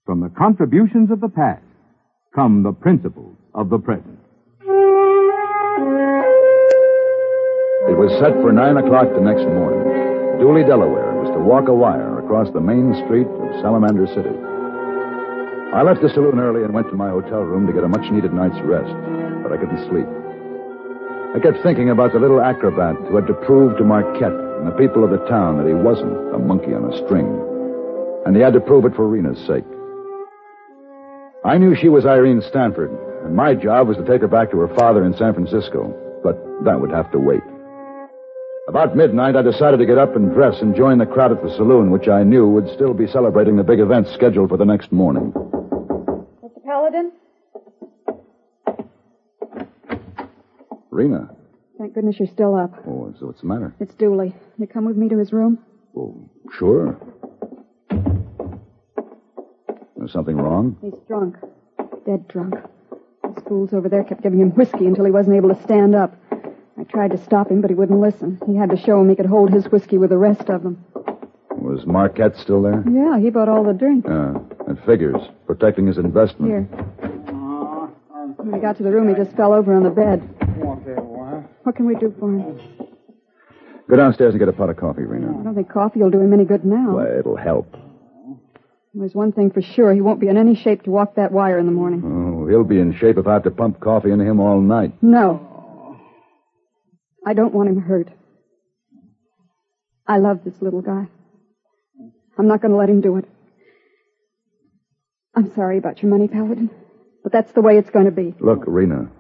From 0.05 0.21
the 0.21 0.29
contributions 0.29 1.11
of 1.11 1.21
the 1.21 1.29
past 1.29 1.63
come 2.35 2.63
the 2.63 2.73
principles 2.73 3.37
of 3.55 3.71
the 3.71 3.79
present. 3.79 4.19
It 7.89 7.97
was 7.97 8.13
set 8.21 8.33
for 8.43 8.53
nine 8.53 8.77
o'clock 8.77 9.09
the 9.15 9.21
next 9.21 9.45
morning. 9.45 10.39
Dooley, 10.41 10.65
Delaware, 10.65 11.15
was 11.21 11.31
to 11.33 11.41
walk 11.41 11.69
a 11.69 11.75
wire 11.75 12.19
across 12.21 12.53
the 12.53 12.61
main 12.61 12.95
street 13.05 13.27
of 13.27 13.61
Salamander 13.61 14.07
City. 14.07 14.35
I 15.75 15.83
left 15.83 16.03
the 16.03 16.11
saloon 16.11 16.39
early 16.39 16.65
and 16.65 16.75
went 16.75 16.91
to 16.91 16.97
my 16.97 17.09
hotel 17.09 17.41
room 17.41 17.67
to 17.67 17.73
get 17.73 17.85
a 17.85 17.89
much 17.89 18.11
needed 18.13 18.33
night's 18.33 18.61
rest, 18.63 18.93
but 19.43 19.53
I 19.53 19.57
couldn't 19.57 19.89
sleep. 19.89 20.22
I 21.35 21.41
kept 21.41 21.63
thinking 21.63 21.89
about 21.89 22.13
the 22.13 22.19
little 22.19 22.43
acrobat 22.43 22.95
who 23.09 23.17
had 23.17 23.27
to 23.27 23.33
prove 23.33 23.79
to 23.79 23.85
Marquette 23.85 24.37
and 24.61 24.67
the 24.67 24.77
people 24.77 25.03
of 25.03 25.11
the 25.11 25.25
town 25.29 25.57
that 25.57 25.67
he 25.67 25.73
wasn't 25.73 26.13
a 26.35 26.39
monkey 26.39 26.75
on 26.75 26.85
a 26.85 26.97
string. 27.07 27.25
And 28.27 28.37
he 28.37 28.43
had 28.43 28.53
to 28.53 28.61
prove 28.61 28.85
it 28.85 28.95
for 28.95 29.09
Rena's 29.09 29.41
sake. 29.47 29.65
I 31.43 31.57
knew 31.57 31.75
she 31.75 31.89
was 31.89 32.05
Irene 32.05 32.43
Stanford, 32.43 32.91
and 33.25 33.35
my 33.35 33.55
job 33.55 33.89
was 33.89 33.97
to 33.97 34.05
take 34.05 34.21
her 34.21 34.29
back 34.29 34.51
to 34.51 34.59
her 34.59 34.69
father 34.77 35.07
in 35.07 35.17
San 35.17 35.33
Francisco, 35.33 35.89
but 36.23 36.37
that 36.65 36.79
would 36.79 36.91
have 36.91 37.11
to 37.13 37.19
wait. 37.19 37.43
About 38.69 38.95
midnight, 38.95 39.35
I 39.35 39.43
decided 39.43 39.79
to 39.79 39.87
get 39.87 39.97
up 39.97 40.15
and 40.15 40.35
dress 40.35 40.61
and 40.61 40.77
join 40.77 40.99
the 40.99 41.07
crowd 41.07 41.33
at 41.33 41.43
the 41.43 41.51
saloon, 41.57 41.91
which 41.91 42.09
I 42.09 42.25
knew 42.25 42.47
would 42.47 42.69
still 42.75 42.93
be 42.93 43.07
celebrating 43.07 43.57
the 43.57 43.65
big 43.65 43.81
event 43.81 44.07
scheduled 44.09 44.51
for 44.51 44.59
the 44.59 44.67
next 44.67 44.93
morning. 44.93 45.33
Rena. 50.93 51.35
Thank 51.79 51.95
goodness 51.95 52.17
you're 52.19 52.29
still 52.29 52.55
up. 52.55 52.75
Oh, 52.87 53.13
so 53.19 53.27
what's 53.27 53.41
the 53.41 53.47
matter? 53.47 53.75
It's 53.81 53.95
Dooley. 53.95 54.35
You 54.59 54.67
come 54.67 54.85
with 54.85 54.97
me 54.97 55.09
to 55.09 55.19
his 55.19 55.33
room? 55.33 55.59
Oh, 55.97 56.15
sure. 56.59 56.99
There's 59.97 60.13
something 60.13 60.37
wrong? 60.37 60.77
He's 60.83 60.93
drunk. 61.09 61.37
Dead 62.05 62.29
drunk. 62.29 62.55
Those 63.25 63.43
fools 63.49 63.73
over 63.73 63.89
there 63.89 64.05
kept 64.05 64.23
giving 64.23 64.39
him 64.41 64.51
whiskey 64.51 64.87
until 64.87 65.07
he 65.07 65.11
wasn't 65.11 65.37
able 65.37 65.55
to 65.55 65.63
stand 65.63 65.95
up. 65.95 66.15
I 66.79 66.85
tried 66.85 67.13
to 67.13 67.19
stop 67.25 67.51
him, 67.51 67.63
but 67.63 67.71
he 67.71 67.75
wouldn't 67.75 67.99
listen. 68.01 68.39
He 68.47 68.55
had 68.55 68.69
to 68.71 68.77
show 68.77 69.01
him 69.01 69.09
he 69.09 69.17
could 69.17 69.27
hold 69.27 69.51
his 69.51 69.65
whiskey 69.67 69.97
with 69.97 70.11
the 70.11 70.19
rest 70.19 70.51
of 70.51 70.63
them. 70.63 70.85
Was 71.53 71.87
Marquette 71.87 72.37
still 72.37 72.61
there? 72.61 72.85
Yeah, 72.91 73.19
he 73.19 73.31
bought 73.31 73.49
all 73.49 73.65
the 73.65 73.73
drink. 73.73 74.05
Uh, 74.07 74.35
it 74.71 74.85
figures. 74.85 75.21
Protecting 75.47 75.87
his 75.87 75.97
investment. 75.97 76.51
Here. 76.51 76.63
When 78.37 78.53
we 78.53 78.59
got 78.59 78.77
to 78.79 78.83
the 78.83 78.91
room, 78.91 79.09
he 79.09 79.15
just 79.15 79.37
fell 79.37 79.53
over 79.53 79.73
on 79.75 79.85
the 79.85 79.91
bed. 79.91 80.29
What 81.63 81.77
can 81.77 81.87
we 81.87 81.95
do 81.95 82.15
for 82.19 82.31
him? 82.33 82.61
Go 83.89 83.97
downstairs 83.97 84.33
and 84.33 84.39
get 84.39 84.49
a 84.49 84.53
pot 84.53 84.71
of 84.71 84.77
coffee, 84.77 85.03
Rena. 85.03 85.39
I 85.39 85.43
don't 85.43 85.55
think 85.55 85.71
coffee 85.71 86.01
will 86.01 86.11
do 86.11 86.21
him 86.21 86.33
any 86.33 86.45
good 86.45 86.65
now. 86.65 86.97
Why, 86.97 87.19
it'll 87.19 87.37
help. 87.37 87.77
There's 88.95 89.15
one 89.15 89.33
thing 89.33 89.51
for 89.51 89.63
sure. 89.63 89.93
He 89.95 90.01
won't 90.01 90.21
be 90.21 90.29
in 90.29 90.37
any 90.37 90.55
shape 90.55 90.83
to 90.83 90.91
walk 90.91 91.17
that 91.17 91.33
wire 91.33 91.59
in 91.59 91.67
the 91.67 91.73
morning. 91.73 92.03
Oh, 92.05 92.47
he'll 92.47 92.65
be 92.65 92.79
in 92.79 92.95
shape 92.95 93.17
if 93.17 93.27
I 93.27 93.35
have 93.35 93.45
to 93.45 93.51
pump 93.51 93.81
coffee 93.81 94.11
into 94.11 94.25
him 94.25 94.39
all 94.39 94.61
night. 94.61 94.93
No. 95.03 95.99
I 97.27 97.35
don't 97.35 97.55
want 97.55 97.69
him 97.69 97.81
hurt. 97.81 98.09
I 100.07 100.19
love 100.19 100.41
this 100.45 100.61
little 100.61 100.83
guy. 100.83 101.09
I'm 102.39 102.49
not 102.49 102.61
going 102.61 102.73
to 102.73 102.79
let 102.79 102.91
him 102.91 103.01
do 103.01 103.17
it. 103.17 103.25
I'm 105.35 105.55
sorry 105.55 105.79
about 105.79 106.03
your 106.03 106.11
money, 106.11 106.29
Paladin, 106.29 106.71
but 107.23 107.33
that's 107.33 107.53
the 107.53 107.63
way 107.63 107.79
it's 107.79 107.89
going 107.91 108.05
to 108.05 108.11
be. 108.11 108.35
Look, 108.41 108.65
Rena, 108.67 109.11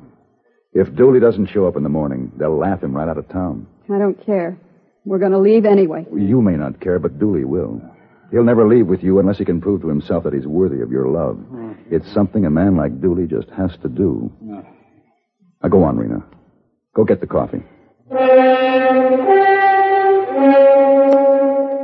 if 0.72 0.94
Dooley 0.94 1.20
doesn't 1.20 1.46
show 1.50 1.66
up 1.66 1.76
in 1.76 1.82
the 1.82 1.88
morning, 1.88 2.32
they'll 2.36 2.56
laugh 2.56 2.82
him 2.82 2.96
right 2.96 3.08
out 3.08 3.18
of 3.18 3.28
town. 3.28 3.66
I 3.92 3.98
don't 3.98 4.24
care. 4.24 4.58
We're 5.04 5.18
going 5.18 5.32
to 5.32 5.38
leave 5.38 5.64
anyway. 5.66 6.06
You 6.14 6.40
may 6.40 6.56
not 6.56 6.80
care, 6.80 6.98
but 6.98 7.18
Dooley 7.18 7.44
will. 7.44 7.80
He'll 8.30 8.44
never 8.44 8.66
leave 8.66 8.86
with 8.86 9.02
you 9.02 9.18
unless 9.18 9.36
he 9.38 9.44
can 9.44 9.60
prove 9.60 9.82
to 9.82 9.88
himself 9.88 10.24
that 10.24 10.32
he's 10.32 10.46
worthy 10.46 10.80
of 10.80 10.90
your 10.90 11.08
love. 11.08 11.38
It's 11.90 12.10
something 12.14 12.46
a 12.46 12.50
man 12.50 12.76
like 12.76 13.00
Dooley 13.00 13.26
just 13.26 13.50
has 13.50 13.72
to 13.82 13.88
do. 13.88 14.32
Now, 14.40 15.68
go 15.68 15.84
on, 15.84 15.98
Rena. 15.98 16.24
Go 16.94 17.04
get 17.04 17.20
the 17.20 17.26
coffee. 17.26 17.62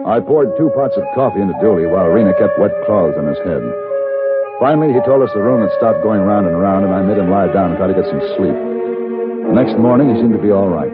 I 0.08 0.20
poured 0.20 0.56
two 0.56 0.70
pots 0.74 0.96
of 0.96 1.04
coffee 1.14 1.40
into 1.42 1.52
Dooley 1.60 1.86
while 1.86 2.06
Rena 2.08 2.32
kept 2.38 2.58
wet 2.58 2.72
cloths 2.86 3.18
on 3.18 3.26
his 3.28 3.38
head. 3.44 3.60
Finally, 4.58 4.94
he 4.94 5.00
told 5.04 5.22
us 5.22 5.30
the 5.34 5.40
room 5.42 5.60
had 5.60 5.76
stopped 5.76 6.02
going 6.02 6.20
round 6.22 6.46
and 6.46 6.58
round, 6.58 6.84
and 6.86 6.94
I 6.94 7.02
made 7.02 7.18
him 7.18 7.30
lie 7.30 7.52
down 7.52 7.70
and 7.70 7.78
try 7.78 7.86
to 7.88 7.94
get 7.94 8.06
some 8.06 8.20
sleep. 8.36 8.56
The 9.48 9.54
next 9.54 9.78
morning, 9.78 10.14
he 10.14 10.20
seemed 10.20 10.34
to 10.34 10.42
be 10.42 10.50
all 10.50 10.68
right. 10.68 10.92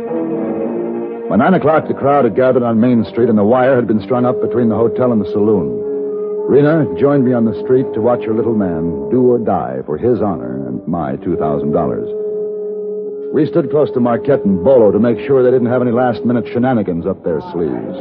By 1.28 1.34
nine 1.36 1.54
o'clock, 1.54 1.88
the 1.88 1.94
crowd 1.94 2.24
had 2.24 2.36
gathered 2.36 2.62
on 2.62 2.78
Main 2.80 3.04
Street, 3.10 3.28
and 3.28 3.36
the 3.36 3.42
wire 3.42 3.74
had 3.74 3.88
been 3.88 4.00
strung 4.00 4.24
up 4.24 4.40
between 4.40 4.68
the 4.68 4.76
hotel 4.76 5.10
and 5.10 5.20
the 5.20 5.26
saloon. 5.32 5.80
Rena 6.46 6.86
joined 7.00 7.24
me 7.24 7.32
on 7.32 7.46
the 7.46 7.60
street 7.64 7.92
to 7.94 8.00
watch 8.00 8.22
her 8.24 8.32
little 8.32 8.54
man 8.54 9.10
do 9.10 9.26
or 9.32 9.38
die 9.38 9.80
for 9.86 9.98
his 9.98 10.22
honor 10.22 10.68
and 10.68 10.86
my 10.86 11.16
$2,000. 11.16 13.32
We 13.34 13.44
stood 13.46 13.70
close 13.70 13.90
to 13.92 14.00
Marquette 14.00 14.44
and 14.44 14.62
Bolo 14.62 14.92
to 14.92 15.00
make 15.00 15.18
sure 15.26 15.42
they 15.42 15.50
didn't 15.50 15.72
have 15.72 15.82
any 15.82 15.90
last-minute 15.90 16.46
shenanigans 16.52 17.06
up 17.06 17.24
their 17.24 17.40
sleeves. 17.50 17.98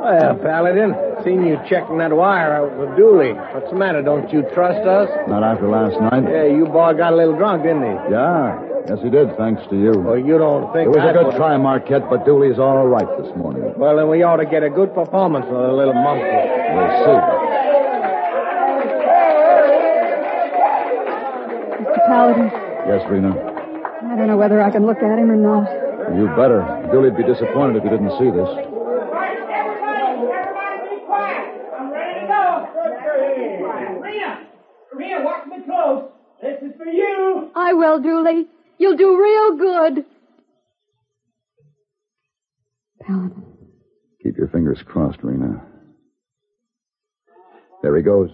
Well, 0.00 0.38
Paladin, 0.40 0.94
seen 1.24 1.44
you 1.44 1.58
checking 1.68 1.98
that 1.98 2.14
wire 2.16 2.54
out 2.54 2.78
with 2.78 2.96
Dooley. 2.96 3.34
What's 3.34 3.68
the 3.68 3.76
matter? 3.76 4.00
Don't 4.00 4.32
you 4.32 4.42
trust 4.54 4.86
us? 4.86 5.10
Not 5.28 5.42
after 5.42 5.68
last 5.68 6.00
night. 6.00 6.24
Yeah, 6.30 6.44
you 6.46 6.64
boy 6.64 6.94
got 6.94 7.12
a 7.12 7.16
little 7.16 7.36
drunk, 7.36 7.64
didn't 7.64 7.82
he? 7.82 8.12
Yeah. 8.14 8.62
Yes, 8.88 8.98
he 9.02 9.10
did, 9.10 9.36
thanks 9.36 9.62
to 9.70 9.76
you. 9.76 9.92
Well, 9.98 10.18
you 10.18 10.38
don't 10.38 10.72
think 10.72 10.86
It 10.86 10.90
was 10.90 10.98
a 11.04 11.12
good 11.12 11.26
would- 11.26 11.36
try, 11.36 11.56
Marquette, 11.56 12.08
but 12.08 12.24
Dooley's 12.24 12.58
all 12.58 12.86
right 12.86 13.08
this 13.18 13.34
morning. 13.36 13.74
Well, 13.76 13.96
then 13.96 14.08
we 14.08 14.22
ought 14.22 14.36
to 14.36 14.46
get 14.46 14.62
a 14.62 14.70
good 14.70 14.94
performance 14.94 15.44
from 15.46 15.54
the 15.62 15.72
little 15.72 15.94
monkey. 15.94 16.22
We'll 16.24 17.04
see. 17.04 17.20
Mr. 21.82 22.06
Paladin, 22.06 22.50
Yes, 22.86 23.02
Rena. 23.10 23.30
I 23.34 24.14
don't 24.16 24.28
know 24.28 24.36
whether 24.36 24.62
I 24.62 24.70
can 24.70 24.86
look 24.86 24.98
at 24.98 25.18
him 25.18 25.30
or 25.30 25.36
not. 25.36 25.68
You 26.16 26.28
better. 26.36 26.62
Dooley'd 26.92 27.16
be 27.16 27.24
disappointed 27.24 27.76
if 27.76 27.84
you 27.84 27.90
didn't 27.90 28.10
see 28.18 28.30
this. 28.30 28.46
Everybody, 28.46 29.42
everybody, 29.50 30.96
be 30.96 31.04
quiet. 31.04 31.74
I'm 31.76 31.90
ready 31.90 32.20
to 32.20 32.26
go. 32.28 34.00
Rena, 34.00 34.46
Rena, 34.94 35.24
watch 35.24 35.46
me 35.48 35.56
close. 35.66 36.04
This 36.40 36.62
is 36.62 36.76
for 36.76 36.86
you. 36.86 37.50
I 37.56 37.72
will, 37.72 37.98
Dooley. 37.98 38.46
You'll 38.78 38.96
do 38.96 39.20
real 39.20 39.56
good. 39.56 40.04
Paladin. 43.00 43.44
Keep 44.22 44.36
your 44.38 44.48
fingers 44.48 44.78
crossed, 44.84 45.22
Rena. 45.22 45.62
There 47.82 47.96
he 47.96 48.02
goes. 48.02 48.30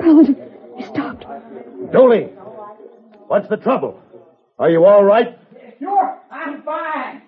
Paladin, 0.00 0.36
he 0.76 0.84
stopped. 0.84 1.24
Dooley, 1.92 2.24
what's 3.28 3.48
the 3.48 3.56
trouble? 3.56 4.00
Are 4.58 4.70
you 4.70 4.84
all 4.84 5.04
right? 5.04 5.38
Sure, 5.78 6.18
I'm 6.30 6.62
fine. 6.62 7.22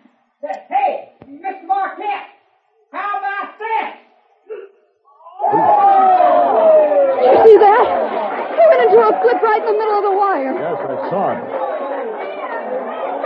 Hey, 0.68 1.12
Mr. 1.28 1.66
Marquette, 1.66 2.28
how 2.92 3.18
about 3.18 3.58
this? 3.58 4.06
Did 7.16 7.32
you 7.32 7.35
see 7.46 7.56
that? 7.62 7.86
He 8.58 8.62
went 8.66 8.82
into 8.90 8.98
a 8.98 9.12
flip 9.22 9.38
right 9.38 9.62
in 9.62 9.68
the 9.70 9.78
middle 9.78 9.96
of 10.02 10.04
the 10.10 10.16
wire. 10.18 10.54
Yes, 10.58 10.78
I 10.82 10.94
saw 11.06 11.24
it. 11.30 11.40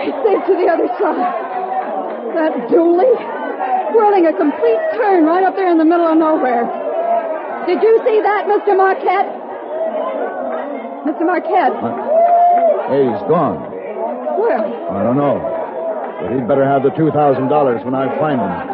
He 0.04 0.10
saved 0.24 0.44
to 0.48 0.54
the 0.60 0.68
other 0.68 0.88
side. 1.00 1.32
That 2.36 2.52
Dooley, 2.68 3.10
whirling 3.96 4.26
a 4.28 4.34
complete 4.36 4.80
turn 4.94 5.24
right 5.24 5.42
up 5.44 5.56
there 5.56 5.70
in 5.70 5.78
the 5.78 5.88
middle 5.88 6.06
of 6.06 6.16
nowhere. 6.16 6.68
Did 7.66 7.82
you 7.82 8.00
see 8.04 8.20
that, 8.22 8.46
Mr. 8.46 8.76
Marquette? 8.76 9.28
Mr. 11.04 11.24
Marquette. 11.24 11.74
Hey, 12.92 13.04
he's 13.08 13.24
gone. 13.28 13.56
Well, 14.36 14.64
I 14.92 15.02
don't 15.02 15.16
know. 15.16 15.40
But 16.22 16.32
he'd 16.32 16.46
better 16.48 16.64
have 16.64 16.82
the 16.82 16.90
$2,000 16.90 17.84
when 17.84 17.94
I 17.94 18.08
find 18.18 18.40
him. 18.40 18.69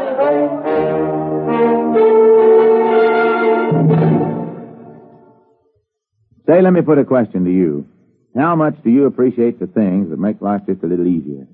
Say, 6.46 6.62
let 6.62 6.72
me 6.72 6.82
put 6.82 6.98
a 6.98 7.04
question 7.04 7.44
to 7.44 7.50
you. 7.50 7.88
How 8.36 8.54
much 8.54 8.76
do 8.84 8.90
you 8.90 9.06
appreciate 9.06 9.58
the 9.58 9.66
things 9.66 10.10
that 10.10 10.18
make 10.18 10.40
life 10.40 10.62
just 10.66 10.82
a 10.84 10.86
little 10.86 11.06
easier? 11.06 11.48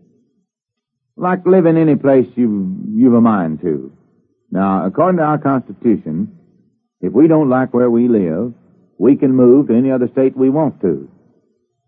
Like 1.16 1.46
living 1.46 1.78
any 1.78 1.96
place 1.96 2.26
you've, 2.35 2.76
you've 2.88 3.14
a 3.14 3.20
mind 3.20 3.61
to. 3.62 3.92
Now, 4.50 4.85
according 4.85 5.18
to 5.18 5.24
our 5.24 5.38
Constitution, 5.38 6.37
if 7.00 7.12
we 7.12 7.26
don't 7.26 7.48
like 7.48 7.72
where 7.72 7.90
we 7.90 8.09
live, 8.09 8.52
we 8.98 9.16
can 9.16 9.35
move 9.35 9.68
to 9.68 9.74
any 9.74 9.90
other 9.90 10.09
state 10.12 10.37
we 10.37 10.50
want 10.50 10.81
to. 10.83 11.11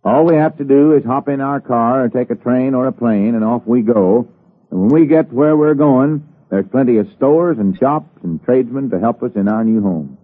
All 0.02 0.24
we 0.24 0.36
have 0.36 0.56
to 0.58 0.64
do 0.64 0.96
is 0.96 1.04
hop 1.04 1.28
in 1.28 1.40
our 1.40 1.60
car 1.60 2.04
or 2.04 2.08
take 2.08 2.30
a 2.30 2.36
train 2.36 2.74
or 2.74 2.86
a 2.86 2.92
plane 2.92 3.34
and 3.34 3.44
off 3.44 3.62
we 3.66 3.82
go. 3.82 4.28
And 4.70 4.80
when 4.80 4.88
we 4.88 5.06
get 5.06 5.28
to 5.28 5.34
where 5.34 5.56
we're 5.56 5.74
going, 5.74 6.26
there's 6.50 6.68
plenty 6.70 6.98
of 6.98 7.08
stores 7.16 7.58
and 7.58 7.76
shops 7.78 8.18
and 8.22 8.42
tradesmen 8.44 8.90
to 8.90 9.00
help 9.00 9.22
us 9.22 9.32
in 9.34 9.48
our 9.48 9.64
new 9.64 9.82
home. 9.82 10.16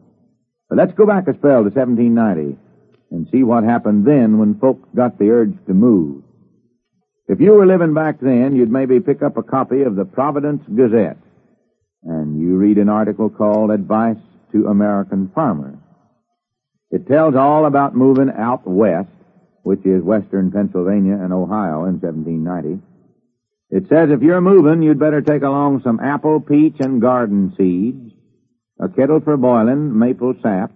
But 0.69 0.79
let's 0.79 0.93
go 0.93 1.07
back 1.07 1.29
a 1.29 1.35
spell 1.35 1.65
to 1.65 1.71
1790 1.71 2.59
and 3.11 3.29
see 3.33 3.43
what 3.43 3.65
happened 3.65 4.07
then 4.07 4.39
when 4.39 4.59
folks 4.59 4.89
got 4.95 5.19
the 5.19 5.31
urge 5.31 5.55
to 5.67 5.75
move. 5.75 6.23
If 7.29 7.41
you 7.41 7.53
were 7.53 7.67
living 7.67 7.95
back 7.95 8.21
then, 8.21 8.57
you'd 8.57 8.73
maybe 8.73 9.01
pick 9.01 9.23
up 9.23 9.37
a 9.37 9.43
copy 9.43 9.83
of 9.83 9.97
the 9.97 10.05
Providence 10.05 10.63
Gazette 10.75 11.19
and 12.03 12.41
you 12.41 12.57
read 12.57 12.79
an 12.79 12.89
article 12.89 13.29
called 13.29 13.71
Advice 13.71 14.17
to 14.53 14.67
American 14.67 15.31
Farmers. 15.35 15.77
It 16.91 17.07
tells 17.07 17.37
all 17.37 17.67
about 17.67 17.95
moving 17.95 18.31
out 18.37 18.67
west, 18.67 19.09
which 19.63 19.85
is 19.85 20.03
western 20.03 20.51
Pennsylvania 20.51 21.15
and 21.15 21.33
Ohio 21.33 21.85
in 21.85 22.01
1790. 22.01 22.83
It 23.71 23.89
says 23.89 24.11
if 24.11 24.23
you're 24.23 24.41
moving, 24.41 24.83
you'd 24.83 24.99
better 24.99 25.21
take 25.21 25.43
along 25.43 25.83
some 25.85 26.01
apple, 26.01 26.41
peach, 26.41 26.77
and 26.81 27.01
garden 27.01 27.55
seeds, 27.57 28.13
a 28.81 28.89
kettle 28.89 29.21
for 29.21 29.37
boiling, 29.37 29.97
maple 29.97 30.35
sap, 30.43 30.73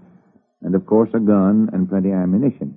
and 0.65 0.75
of 0.75 0.87
course 0.87 1.11
a 1.15 1.21
gun 1.21 1.71
and 1.73 1.89
plenty 1.89 2.11
of 2.11 2.17
ammunition. 2.17 2.77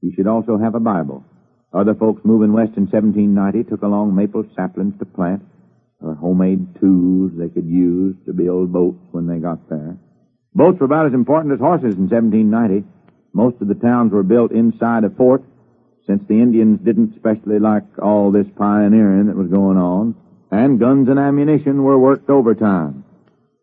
You 0.00 0.12
should 0.14 0.28
also 0.28 0.58
have 0.58 0.74
a 0.74 0.80
Bible. 0.80 1.24
Other 1.72 1.94
folks 1.94 2.22
moving 2.24 2.52
west 2.52 2.76
in 2.76 2.86
1790 2.86 3.68
took 3.68 3.82
along 3.82 4.14
maple 4.14 4.44
saplings 4.54 4.94
to 4.98 5.04
plant, 5.04 5.42
or 6.00 6.14
homemade 6.14 6.78
tools 6.80 7.32
they 7.36 7.48
could 7.48 7.66
use 7.66 8.14
to 8.26 8.32
build 8.32 8.72
boats 8.72 9.02
when 9.10 9.26
they 9.26 9.38
got 9.38 9.68
there. 9.68 9.96
Boats 10.54 10.78
were 10.78 10.86
about 10.86 11.06
as 11.06 11.14
important 11.14 11.52
as 11.52 11.60
horses 11.60 11.94
in 11.96 12.08
1790. 12.08 12.86
Most 13.32 13.60
of 13.60 13.68
the 13.68 13.74
towns 13.74 14.12
were 14.12 14.22
built 14.22 14.52
inside 14.52 15.04
a 15.04 15.10
fort, 15.10 15.42
since 16.06 16.22
the 16.26 16.40
Indians 16.40 16.80
didn't 16.84 17.14
especially 17.16 17.58
like 17.58 17.84
all 18.00 18.30
this 18.30 18.46
pioneering 18.56 19.26
that 19.26 19.36
was 19.36 19.50
going 19.50 19.76
on, 19.76 20.14
and 20.50 20.80
guns 20.80 21.08
and 21.08 21.18
ammunition 21.18 21.82
were 21.82 21.98
worked 21.98 22.30
overtime. 22.30 23.04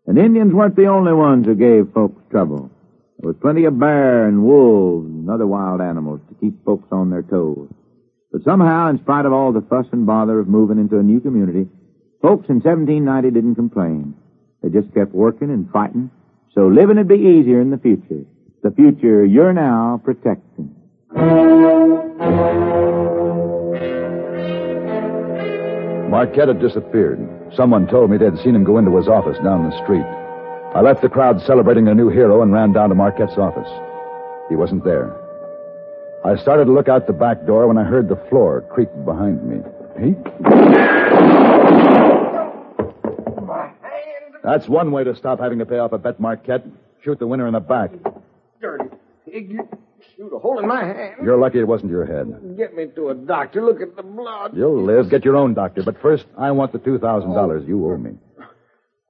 And 0.06 0.20
Indians 0.20 0.54
weren't 0.54 0.76
the 0.76 0.88
only 0.88 1.14
ones 1.14 1.48
who 1.48 1.56
gave 1.56 1.92
folks 1.94 2.22
trouble. 2.30 2.70
There 3.20 3.30
was 3.30 3.38
plenty 3.42 3.66
of 3.66 3.80
bear 3.80 4.28
and 4.28 4.44
wolves 4.44 5.08
and 5.08 5.30
other 5.30 5.48
wild 5.48 5.82
animals 5.82 6.20
to 6.28 6.36
keep 6.36 6.64
folks 6.66 6.88
on 6.92 7.10
their 7.10 7.24
toes. 7.24 7.70
But 8.32 8.44
somehow, 8.44 8.90
in 8.90 9.00
spite 9.00 9.26
of 9.26 9.34
all 9.34 9.54
the 9.54 9.62
fuss 9.62 9.86
and 9.92 10.06
bother 10.06 10.40
of 10.40 10.48
moving 10.48 10.78
into 10.78 11.00
a 11.00 11.04
new 11.04 11.22
community, 11.22 11.68
folks 12.22 12.50
in 12.50 12.56
1790 12.56 13.32
didn't 13.32 13.56
complain. 13.56 14.14
They 14.62 14.70
just 14.70 14.94
kept 14.94 15.14
working 15.14 15.50
and 15.50 15.70
fighting, 15.72 16.12
so 16.54 16.68
living 16.68 16.98
would 16.98 17.08
be 17.08 17.16
easier 17.16 17.62
in 17.62 17.70
the 17.70 17.78
future. 17.78 18.26
The 18.64 18.72
future 18.72 19.24
you're 19.24 19.54
now 19.54 20.02
protecting. 20.04 20.76
Marquette 26.10 26.48
had 26.48 26.60
disappeared. 26.60 27.20
Someone 27.56 27.88
told 27.88 28.10
me 28.10 28.18
they'd 28.18 28.38
seen 28.44 28.56
him 28.56 28.64
go 28.64 28.78
into 28.78 28.96
his 28.98 29.08
office 29.08 29.38
down 29.44 29.70
the 29.70 29.84
street. 29.84 30.06
I 30.76 30.82
left 30.82 31.02
the 31.02 31.08
crowd 31.08 31.42
celebrating 31.48 31.88
a 31.88 31.96
new 31.96 32.10
hero 32.10 32.42
and 32.42 32.52
ran 32.52 32.74
down 32.74 32.90
to 32.90 32.96
Marquette's 32.96 33.38
office. 33.38 33.70
He 34.50 34.58
wasn't 34.58 34.84
there. 34.84 35.16
I 36.26 36.36
started 36.36 36.66
to 36.66 36.74
look 36.74 36.90
out 36.90 37.08
the 37.08 37.14
back 37.14 37.46
door 37.46 37.68
when 37.68 37.78
I 37.78 37.84
heard 37.84 38.10
the 38.10 38.18
floor 38.30 38.62
creak 38.70 38.90
behind 39.06 39.42
me. 39.48 39.62
Pete? 39.98 40.18
That's 44.44 44.68
one 44.68 44.92
way 44.92 45.06
to 45.06 45.16
stop 45.16 45.40
having 45.40 45.60
to 45.60 45.66
pay 45.66 45.78
off 45.78 45.94
a 45.94 45.98
bet, 45.98 46.20
Marquette. 46.20 46.66
Shoot 47.04 47.20
the 47.20 47.28
winner 47.28 47.48
in 47.48 47.54
the 47.54 47.62
back. 47.62 47.92
Dirty 48.60 48.90
pig. 49.26 49.52
You 49.52 49.68
shoot 50.18 50.34
a 50.36 50.40
hole 50.40 50.60
in 50.60 50.68
my 50.68 50.84
hand. 50.84 51.16
You're 51.24 51.38
lucky 51.38 51.60
it 51.60 51.68
wasn't 51.68 51.92
your 51.92 52.06
head. 52.06 52.58
Get 52.58 52.76
me 52.76 52.88
to 52.96 53.10
a 53.10 53.16
doctor. 53.16 53.64
Look 53.64 53.82
at 53.82 53.96
the 53.96 54.04
blood. 54.04 54.58
You'll 54.58 54.84
live. 54.84 55.10
Get 55.10 55.24
your 55.24 55.38
own 55.38 55.54
doctor. 55.54 55.84
But 55.84 56.02
first, 56.02 56.26
I 56.38 56.52
want 56.52 56.74
the 56.74 56.80
$2,000 56.80 57.68
you 57.68 57.90
owe 57.90 57.98
me. 57.98 58.12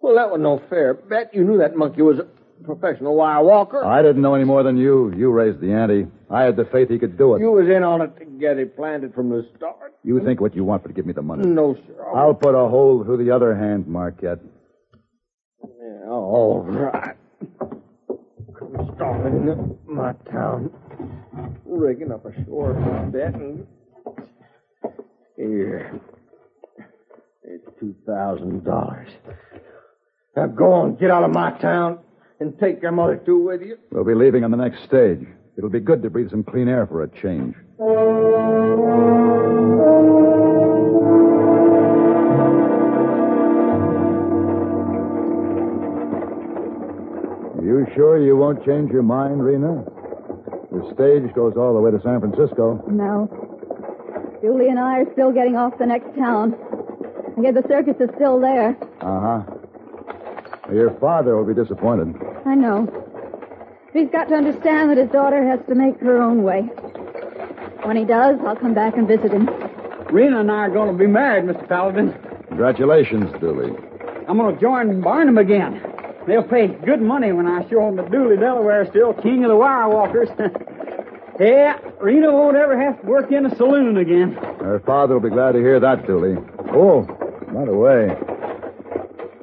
Well, 0.06 0.14
that 0.18 0.30
was 0.30 0.40
no 0.40 0.62
fair 0.70 0.94
bet. 0.94 1.34
You 1.34 1.44
knew 1.44 1.58
that 1.58 1.76
monkey 1.76 2.04
was 2.04 2.20
a 2.20 2.28
professional 2.64 3.16
wire 3.16 3.44
walker. 3.44 3.84
I 3.84 4.04
didn't 4.04 4.22
know 4.22 4.36
any 4.36 4.44
more 4.44 4.62
than 4.62 4.78
you. 4.78 5.12
You 5.18 5.32
raised 5.32 5.62
the 5.62 5.72
ante. 5.72 6.06
I 6.30 6.44
had 6.44 6.56
the 6.56 6.66
faith 6.66 6.90
he 6.90 7.00
could 7.00 7.18
do 7.18 7.34
it. 7.34 7.40
You 7.40 7.50
was 7.50 7.68
in 7.68 7.82
on 7.82 8.04
it 8.04 8.16
to 8.20 8.26
get 8.26 8.60
it 8.60 8.76
planted 8.76 9.16
from 9.16 9.30
the 9.32 9.50
start. 9.58 9.96
You 10.04 10.24
think 10.24 10.42
what 10.42 10.56
you 10.56 10.64
want, 10.64 10.84
but 10.84 10.94
give 10.94 11.08
me 11.08 11.14
the 11.14 11.24
money. 11.24 11.48
No, 11.48 11.74
sir. 11.74 12.06
I'll 12.16 12.36
put 12.36 12.54
a 12.54 12.70
hole 12.70 13.04
through 13.04 13.26
the 13.26 13.32
other 13.32 13.56
hand, 13.56 13.88
Marquette. 13.88 14.38
Yeah, 15.64 16.08
all 16.12 16.62
right. 16.62 17.16
Come 18.60 18.92
stomping 18.96 19.38
into 19.38 19.76
my 19.88 20.14
town, 20.32 20.70
rigging 21.66 22.12
up 22.12 22.28
a 22.28 22.46
short 22.46 22.76
bet, 23.12 23.34
and 23.34 23.66
here, 25.36 26.00
it's 27.44 27.66
two 27.80 27.96
thousand 28.06 28.64
dollars. 28.64 29.10
Now 30.36 30.48
go 30.48 30.74
on, 30.74 30.96
get 30.96 31.12
out 31.12 31.24
of 31.24 31.32
my 31.32 31.52
town, 31.60 32.00
and 32.40 32.58
take 32.60 32.82
your 32.82 32.92
mother 32.92 33.18
too 33.18 33.40
with 33.44 33.62
you. 33.62 33.78
We'll 33.92 34.04
be 34.04 34.14
leaving 34.14 34.44
on 34.44 34.52
the 34.52 34.58
next 34.58 34.84
stage. 34.84 35.26
It'll 35.58 35.70
be 35.70 35.80
good 35.80 36.02
to 36.04 36.10
breathe 36.10 36.30
some 36.30 36.44
clean 36.44 36.68
air 36.68 36.86
for 36.86 37.04
a 37.04 37.08
change. 37.08 37.56
You 47.64 47.88
sure 47.96 48.22
you 48.22 48.36
won't 48.36 48.64
change 48.66 48.92
your 48.92 49.04
mind, 49.04 49.44
Rena? 49.44 49.84
The 50.72 50.84
stage 50.94 51.34
goes 51.34 51.54
all 51.58 51.74
the 51.74 51.80
way 51.80 51.92
to 51.92 52.02
San 52.04 52.20
Francisco. 52.20 52.84
No. 52.88 53.28
Dooley 54.42 54.68
and 54.68 54.78
I 54.78 55.00
are 55.00 55.12
still 55.14 55.32
getting 55.32 55.56
off 55.56 55.78
the 55.80 55.86
next 55.86 56.14
town. 56.16 56.56
I 57.38 57.42
hear 57.42 57.54
the 57.54 57.64
circus 57.68 57.96
is 58.00 58.10
still 58.16 58.40
there. 58.40 58.78
Uh 59.02 59.20
huh. 59.22 59.55
Your 60.72 60.92
father 61.00 61.36
will 61.36 61.46
be 61.46 61.54
disappointed. 61.54 62.16
I 62.46 62.56
know. 62.56 62.88
He's 63.94 64.10
got 64.10 64.30
to 64.30 64.36
understand 64.36 64.90
that 64.90 64.98
his 64.98 65.10
daughter 65.10 65.48
has 65.48 65.60
to 65.68 65.76
make 65.76 66.00
her 66.02 66.22
own 66.22 66.44
way. 66.44 66.62
When 67.84 67.96
he 67.96 68.04
does, 68.04 68.38
I'll 68.46 68.56
come 68.56 68.74
back 68.74 68.98
and 68.98 69.08
visit 69.08 69.32
him. 69.32 69.48
Rena 70.12 70.40
and 70.40 70.52
I 70.52 70.66
are 70.66 70.70
going 70.70 70.92
to 70.92 70.98
be 70.98 71.08
married, 71.08 71.46
Mr. 71.46 71.68
Paladin. 71.68 72.14
Congratulations, 72.48 73.32
Dooley. 73.40 73.72
I'm 74.28 74.38
going 74.38 74.56
to 74.56 74.62
join 74.62 75.02
Barnum 75.02 75.38
again. 75.38 75.82
They'll 76.28 76.44
pay 76.44 76.68
good 76.68 77.02
money 77.02 77.32
when 77.32 77.46
I 77.46 77.68
show 77.70 77.86
them 77.86 77.98
that 77.98 78.12
Dooley 78.12 78.38
Delaware 78.38 78.84
is 78.84 78.90
still 78.90 79.14
king 79.14 79.44
of 79.44 79.50
the 79.50 79.56
wire 79.56 79.88
walkers. 79.88 80.30
yeah, 81.40 81.78
Rena 82.02 82.32
won't 82.32 82.58
ever 82.58 82.80
have 82.80 83.00
to 83.02 83.08
work 83.08 83.32
in 83.32 83.46
a 83.46 83.56
saloon 83.56 83.98
again. 83.98 84.34
Her 84.34 84.82
father 84.86 85.14
will 85.14 85.30
be 85.30 85.30
glad 85.30 85.52
to 85.52 85.60
hear 85.60 85.80
that, 85.80 86.08
Dooley. 86.08 86.36
Oh, 86.72 87.04
by 87.54 87.66
the 87.66 87.76
way, 87.76 88.10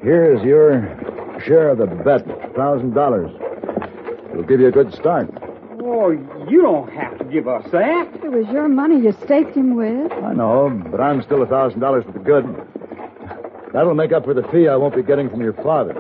here's 0.03 0.43
your 0.43 1.02
share 1.41 1.71
of 1.71 1.79
the 1.79 1.87
bet, 1.87 2.25
thousand 2.55 2.95
dollars. 2.95 3.31
It'll 4.31 4.43
give 4.45 4.61
you 4.61 4.69
a 4.69 4.73
good 4.73 4.93
start. 4.95 5.29
Oh, 5.85 6.11
you 6.49 6.63
don't 6.63 6.91
have 6.93 7.19
to 7.19 7.25
give 7.25 7.49
us 7.49 7.65
that. 7.73 8.09
It 8.23 8.31
was 8.31 8.47
your 8.49 8.69
money 8.69 9.01
you 9.01 9.13
staked 9.25 9.55
him 9.57 9.75
with. 9.75 10.13
I 10.13 10.33
know, 10.33 10.71
but 10.91 11.01
I'm 11.01 11.23
still 11.23 11.43
a 11.43 11.47
thousand 11.47 11.81
dollars 11.81 12.05
for 12.05 12.13
the 12.13 12.19
good. 12.21 12.45
That'll 13.73 13.95
make 13.95 14.13
up 14.13 14.25
for 14.25 14.35
the 14.35 14.43
fee 14.45 14.69
I 14.69 14.77
won't 14.77 14.95
be 14.95 15.03
getting 15.03 15.29
from 15.29 15.41
your 15.41 15.55
father. 15.55 15.95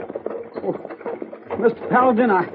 Oh, 0.57 0.73
Mr. 1.59 1.89
Paladin, 1.89 2.31
I. 2.31 2.49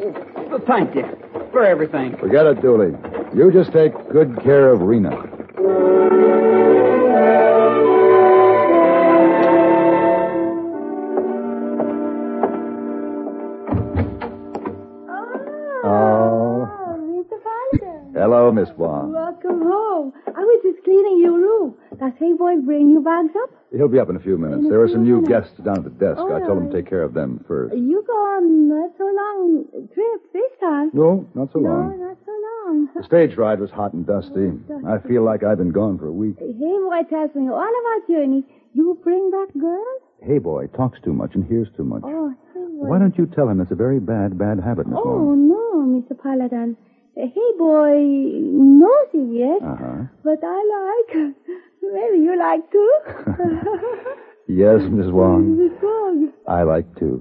Oh, 0.00 0.62
thank 0.66 0.94
you 0.94 1.04
for 1.50 1.64
everything. 1.64 2.16
Forget 2.16 2.46
it, 2.46 2.62
Dooley. 2.62 2.96
You 3.34 3.50
just 3.52 3.72
take 3.72 3.92
good 4.10 4.40
care 4.42 4.70
of 4.72 4.80
Rena. 4.82 5.27
Bring 22.78 22.90
you 22.90 23.00
bags 23.02 23.34
up? 23.42 23.50
He'll 23.74 23.88
be 23.88 23.98
up 23.98 24.08
in 24.08 24.16
a 24.16 24.20
few 24.20 24.38
minutes. 24.38 24.62
In 24.64 24.70
There 24.70 24.80
are 24.80 24.88
some 24.88 25.02
new 25.04 25.20
minutes. 25.20 25.50
guests 25.50 25.58
down 25.66 25.78
at 25.78 25.84
the 25.84 25.90
desk. 25.90 26.18
Oh, 26.22 26.30
I 26.34 26.40
told 26.46 26.62
him 26.62 26.70
to 26.70 26.76
take 26.76 26.88
care 26.88 27.02
of 27.02 27.12
them 27.12 27.44
first. 27.46 27.74
You 27.76 28.02
go 28.06 28.12
on 28.14 28.68
not 28.68 28.90
so 28.96 29.04
long 29.04 29.64
trip 29.92 30.20
this 30.32 30.52
time. 30.60 30.90
No, 30.94 31.26
not 31.34 31.50
so 31.52 31.58
No, 31.58 31.68
long. 31.70 31.98
not 32.00 32.16
so 32.24 32.32
long. 32.32 32.88
The 32.94 33.02
stage 33.02 33.36
ride 33.36 33.58
was 33.60 33.70
hot 33.70 33.92
and 33.94 34.06
dusty. 34.06 34.50
dusty. 34.68 34.86
I 34.86 34.98
feel 35.08 35.22
like 35.24 35.42
I've 35.42 35.58
been 35.58 35.72
gone 35.72 35.98
for 35.98 36.06
a 36.06 36.12
week. 36.12 36.36
Hey 36.38 36.54
Boy 36.54 37.02
tells 37.10 37.34
me 37.34 37.48
all 37.50 37.58
about 37.82 38.08
you, 38.08 38.22
and 38.22 38.44
you 38.74 38.98
bring 39.02 39.30
back 39.30 39.48
girls? 39.58 40.00
Hey, 40.22 40.38
boy, 40.38 40.66
talks 40.68 40.98
too 41.04 41.12
much 41.12 41.34
and 41.34 41.44
hears 41.44 41.68
too 41.76 41.84
much. 41.84 42.02
Oh, 42.06 42.30
Hey 42.54 42.60
Boy. 42.60 42.86
Why 42.88 42.98
don't 42.98 43.16
you 43.18 43.26
tell 43.26 43.48
him 43.48 43.60
it's 43.60 43.70
a 43.72 43.74
very 43.76 43.98
bad, 44.00 44.38
bad 44.38 44.60
habit, 44.60 44.86
Miss 44.86 44.98
Oh, 45.02 45.34
no, 45.34 45.84
Mr. 46.00 46.16
Paladin. 46.20 46.76
Uh, 47.16 47.26
Hey 47.34 47.50
Boy 47.58 47.98
knows 48.00 49.08
it, 49.12 49.28
yes? 49.42 49.60
Uh-huh. 49.62 50.04
But 50.24 50.38
I 50.42 50.58
like. 51.18 51.34
Maybe 51.92 52.18
you 52.18 52.38
like 52.38 52.70
to. 52.70 54.14
Yes, 54.50 54.80
Miss 54.90 55.08
Wong. 55.08 55.58
Miss 55.62 55.72
Wong. 55.82 56.32
I 56.46 56.62
like 56.62 56.88
to. 57.00 57.20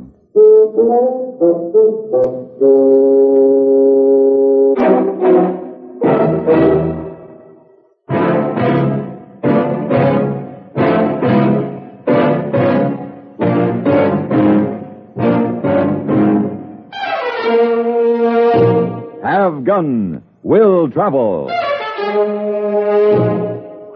Have 19.23 19.63
Gun 19.65 20.23
Will 20.43 20.89
Travel. 20.89 21.49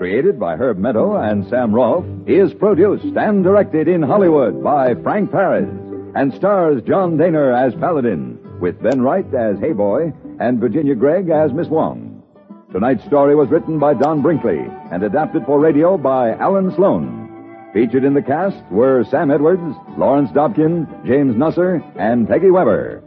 Created 0.02 0.40
by 0.40 0.56
Herb 0.56 0.80
Meadow 0.80 1.16
and 1.16 1.48
Sam 1.48 1.76
Rolfe, 1.76 2.08
is 2.26 2.56
produced 2.56 3.16
and 3.16 3.44
directed 3.44 3.88
in 3.88 4.02
Hollywood 4.02 4.64
by 4.64 4.96
Frank 4.96 5.32
Paris 5.32 5.70
and 6.16 6.34
stars 6.34 6.82
John 6.88 7.20
Dehner 7.20 7.54
as 7.56 7.76
Paladin, 7.76 8.40
with 8.60 8.82
Ben 8.82 9.04
Wright 9.04 9.32
as 9.36 9.60
Hey 9.60 9.74
Boy 9.74 10.12
and 10.40 10.60
Virginia 10.60 10.96
Gregg 10.96 11.30
as 11.30 11.54
Miss 11.54 11.68
Wong. 11.68 12.24
Tonight's 12.72 13.06
story 13.06 13.36
was 13.36 13.50
written 13.50 13.78
by 13.78 13.94
Don 13.94 14.24
Brinkley 14.24 14.66
and 14.92 15.04
adapted 15.04 15.46
for 15.46 15.60
radio 15.60 16.00
by 16.00 16.32
Alan 16.32 16.74
Sloan. 16.76 17.70
Featured 17.72 18.04
in 18.04 18.16
the 18.16 18.24
cast 18.24 18.58
were 18.72 19.04
Sam 19.04 19.30
Edwards, 19.30 19.62
Lawrence 20.00 20.32
Dobkin, 20.32 21.06
James 21.06 21.36
Nusser, 21.36 21.80
and 21.96 22.28
Peggy 22.28 22.50
Webber. 22.50 23.04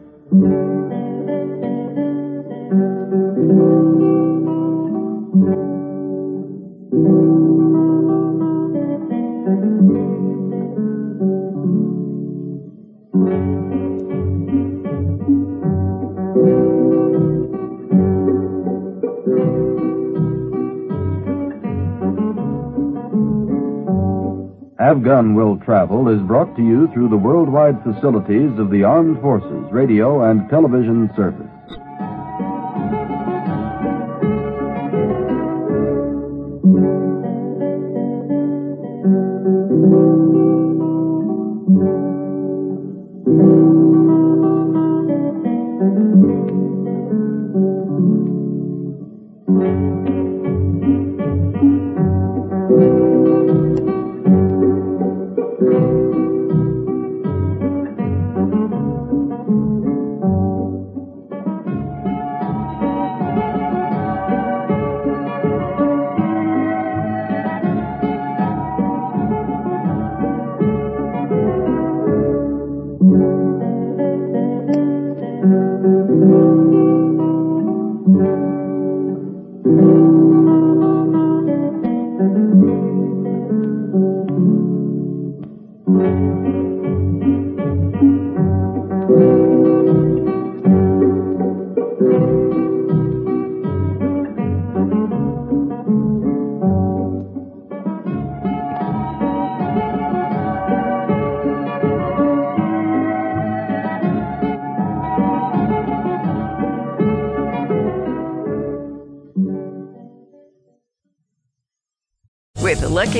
Have 6.94 7.02
Gun 25.02 25.34
Will 25.34 25.56
Travel 25.56 26.08
is 26.08 26.22
brought 26.22 26.54
to 26.54 26.62
you 26.62 26.88
through 26.92 27.08
the 27.08 27.16
worldwide 27.16 27.82
facilities 27.82 28.56
of 28.58 28.70
the 28.70 28.84
Armed 28.84 29.20
Forces 29.20 29.72
Radio 29.72 30.30
and 30.30 30.48
Television 30.48 31.10
Service. 31.16 31.53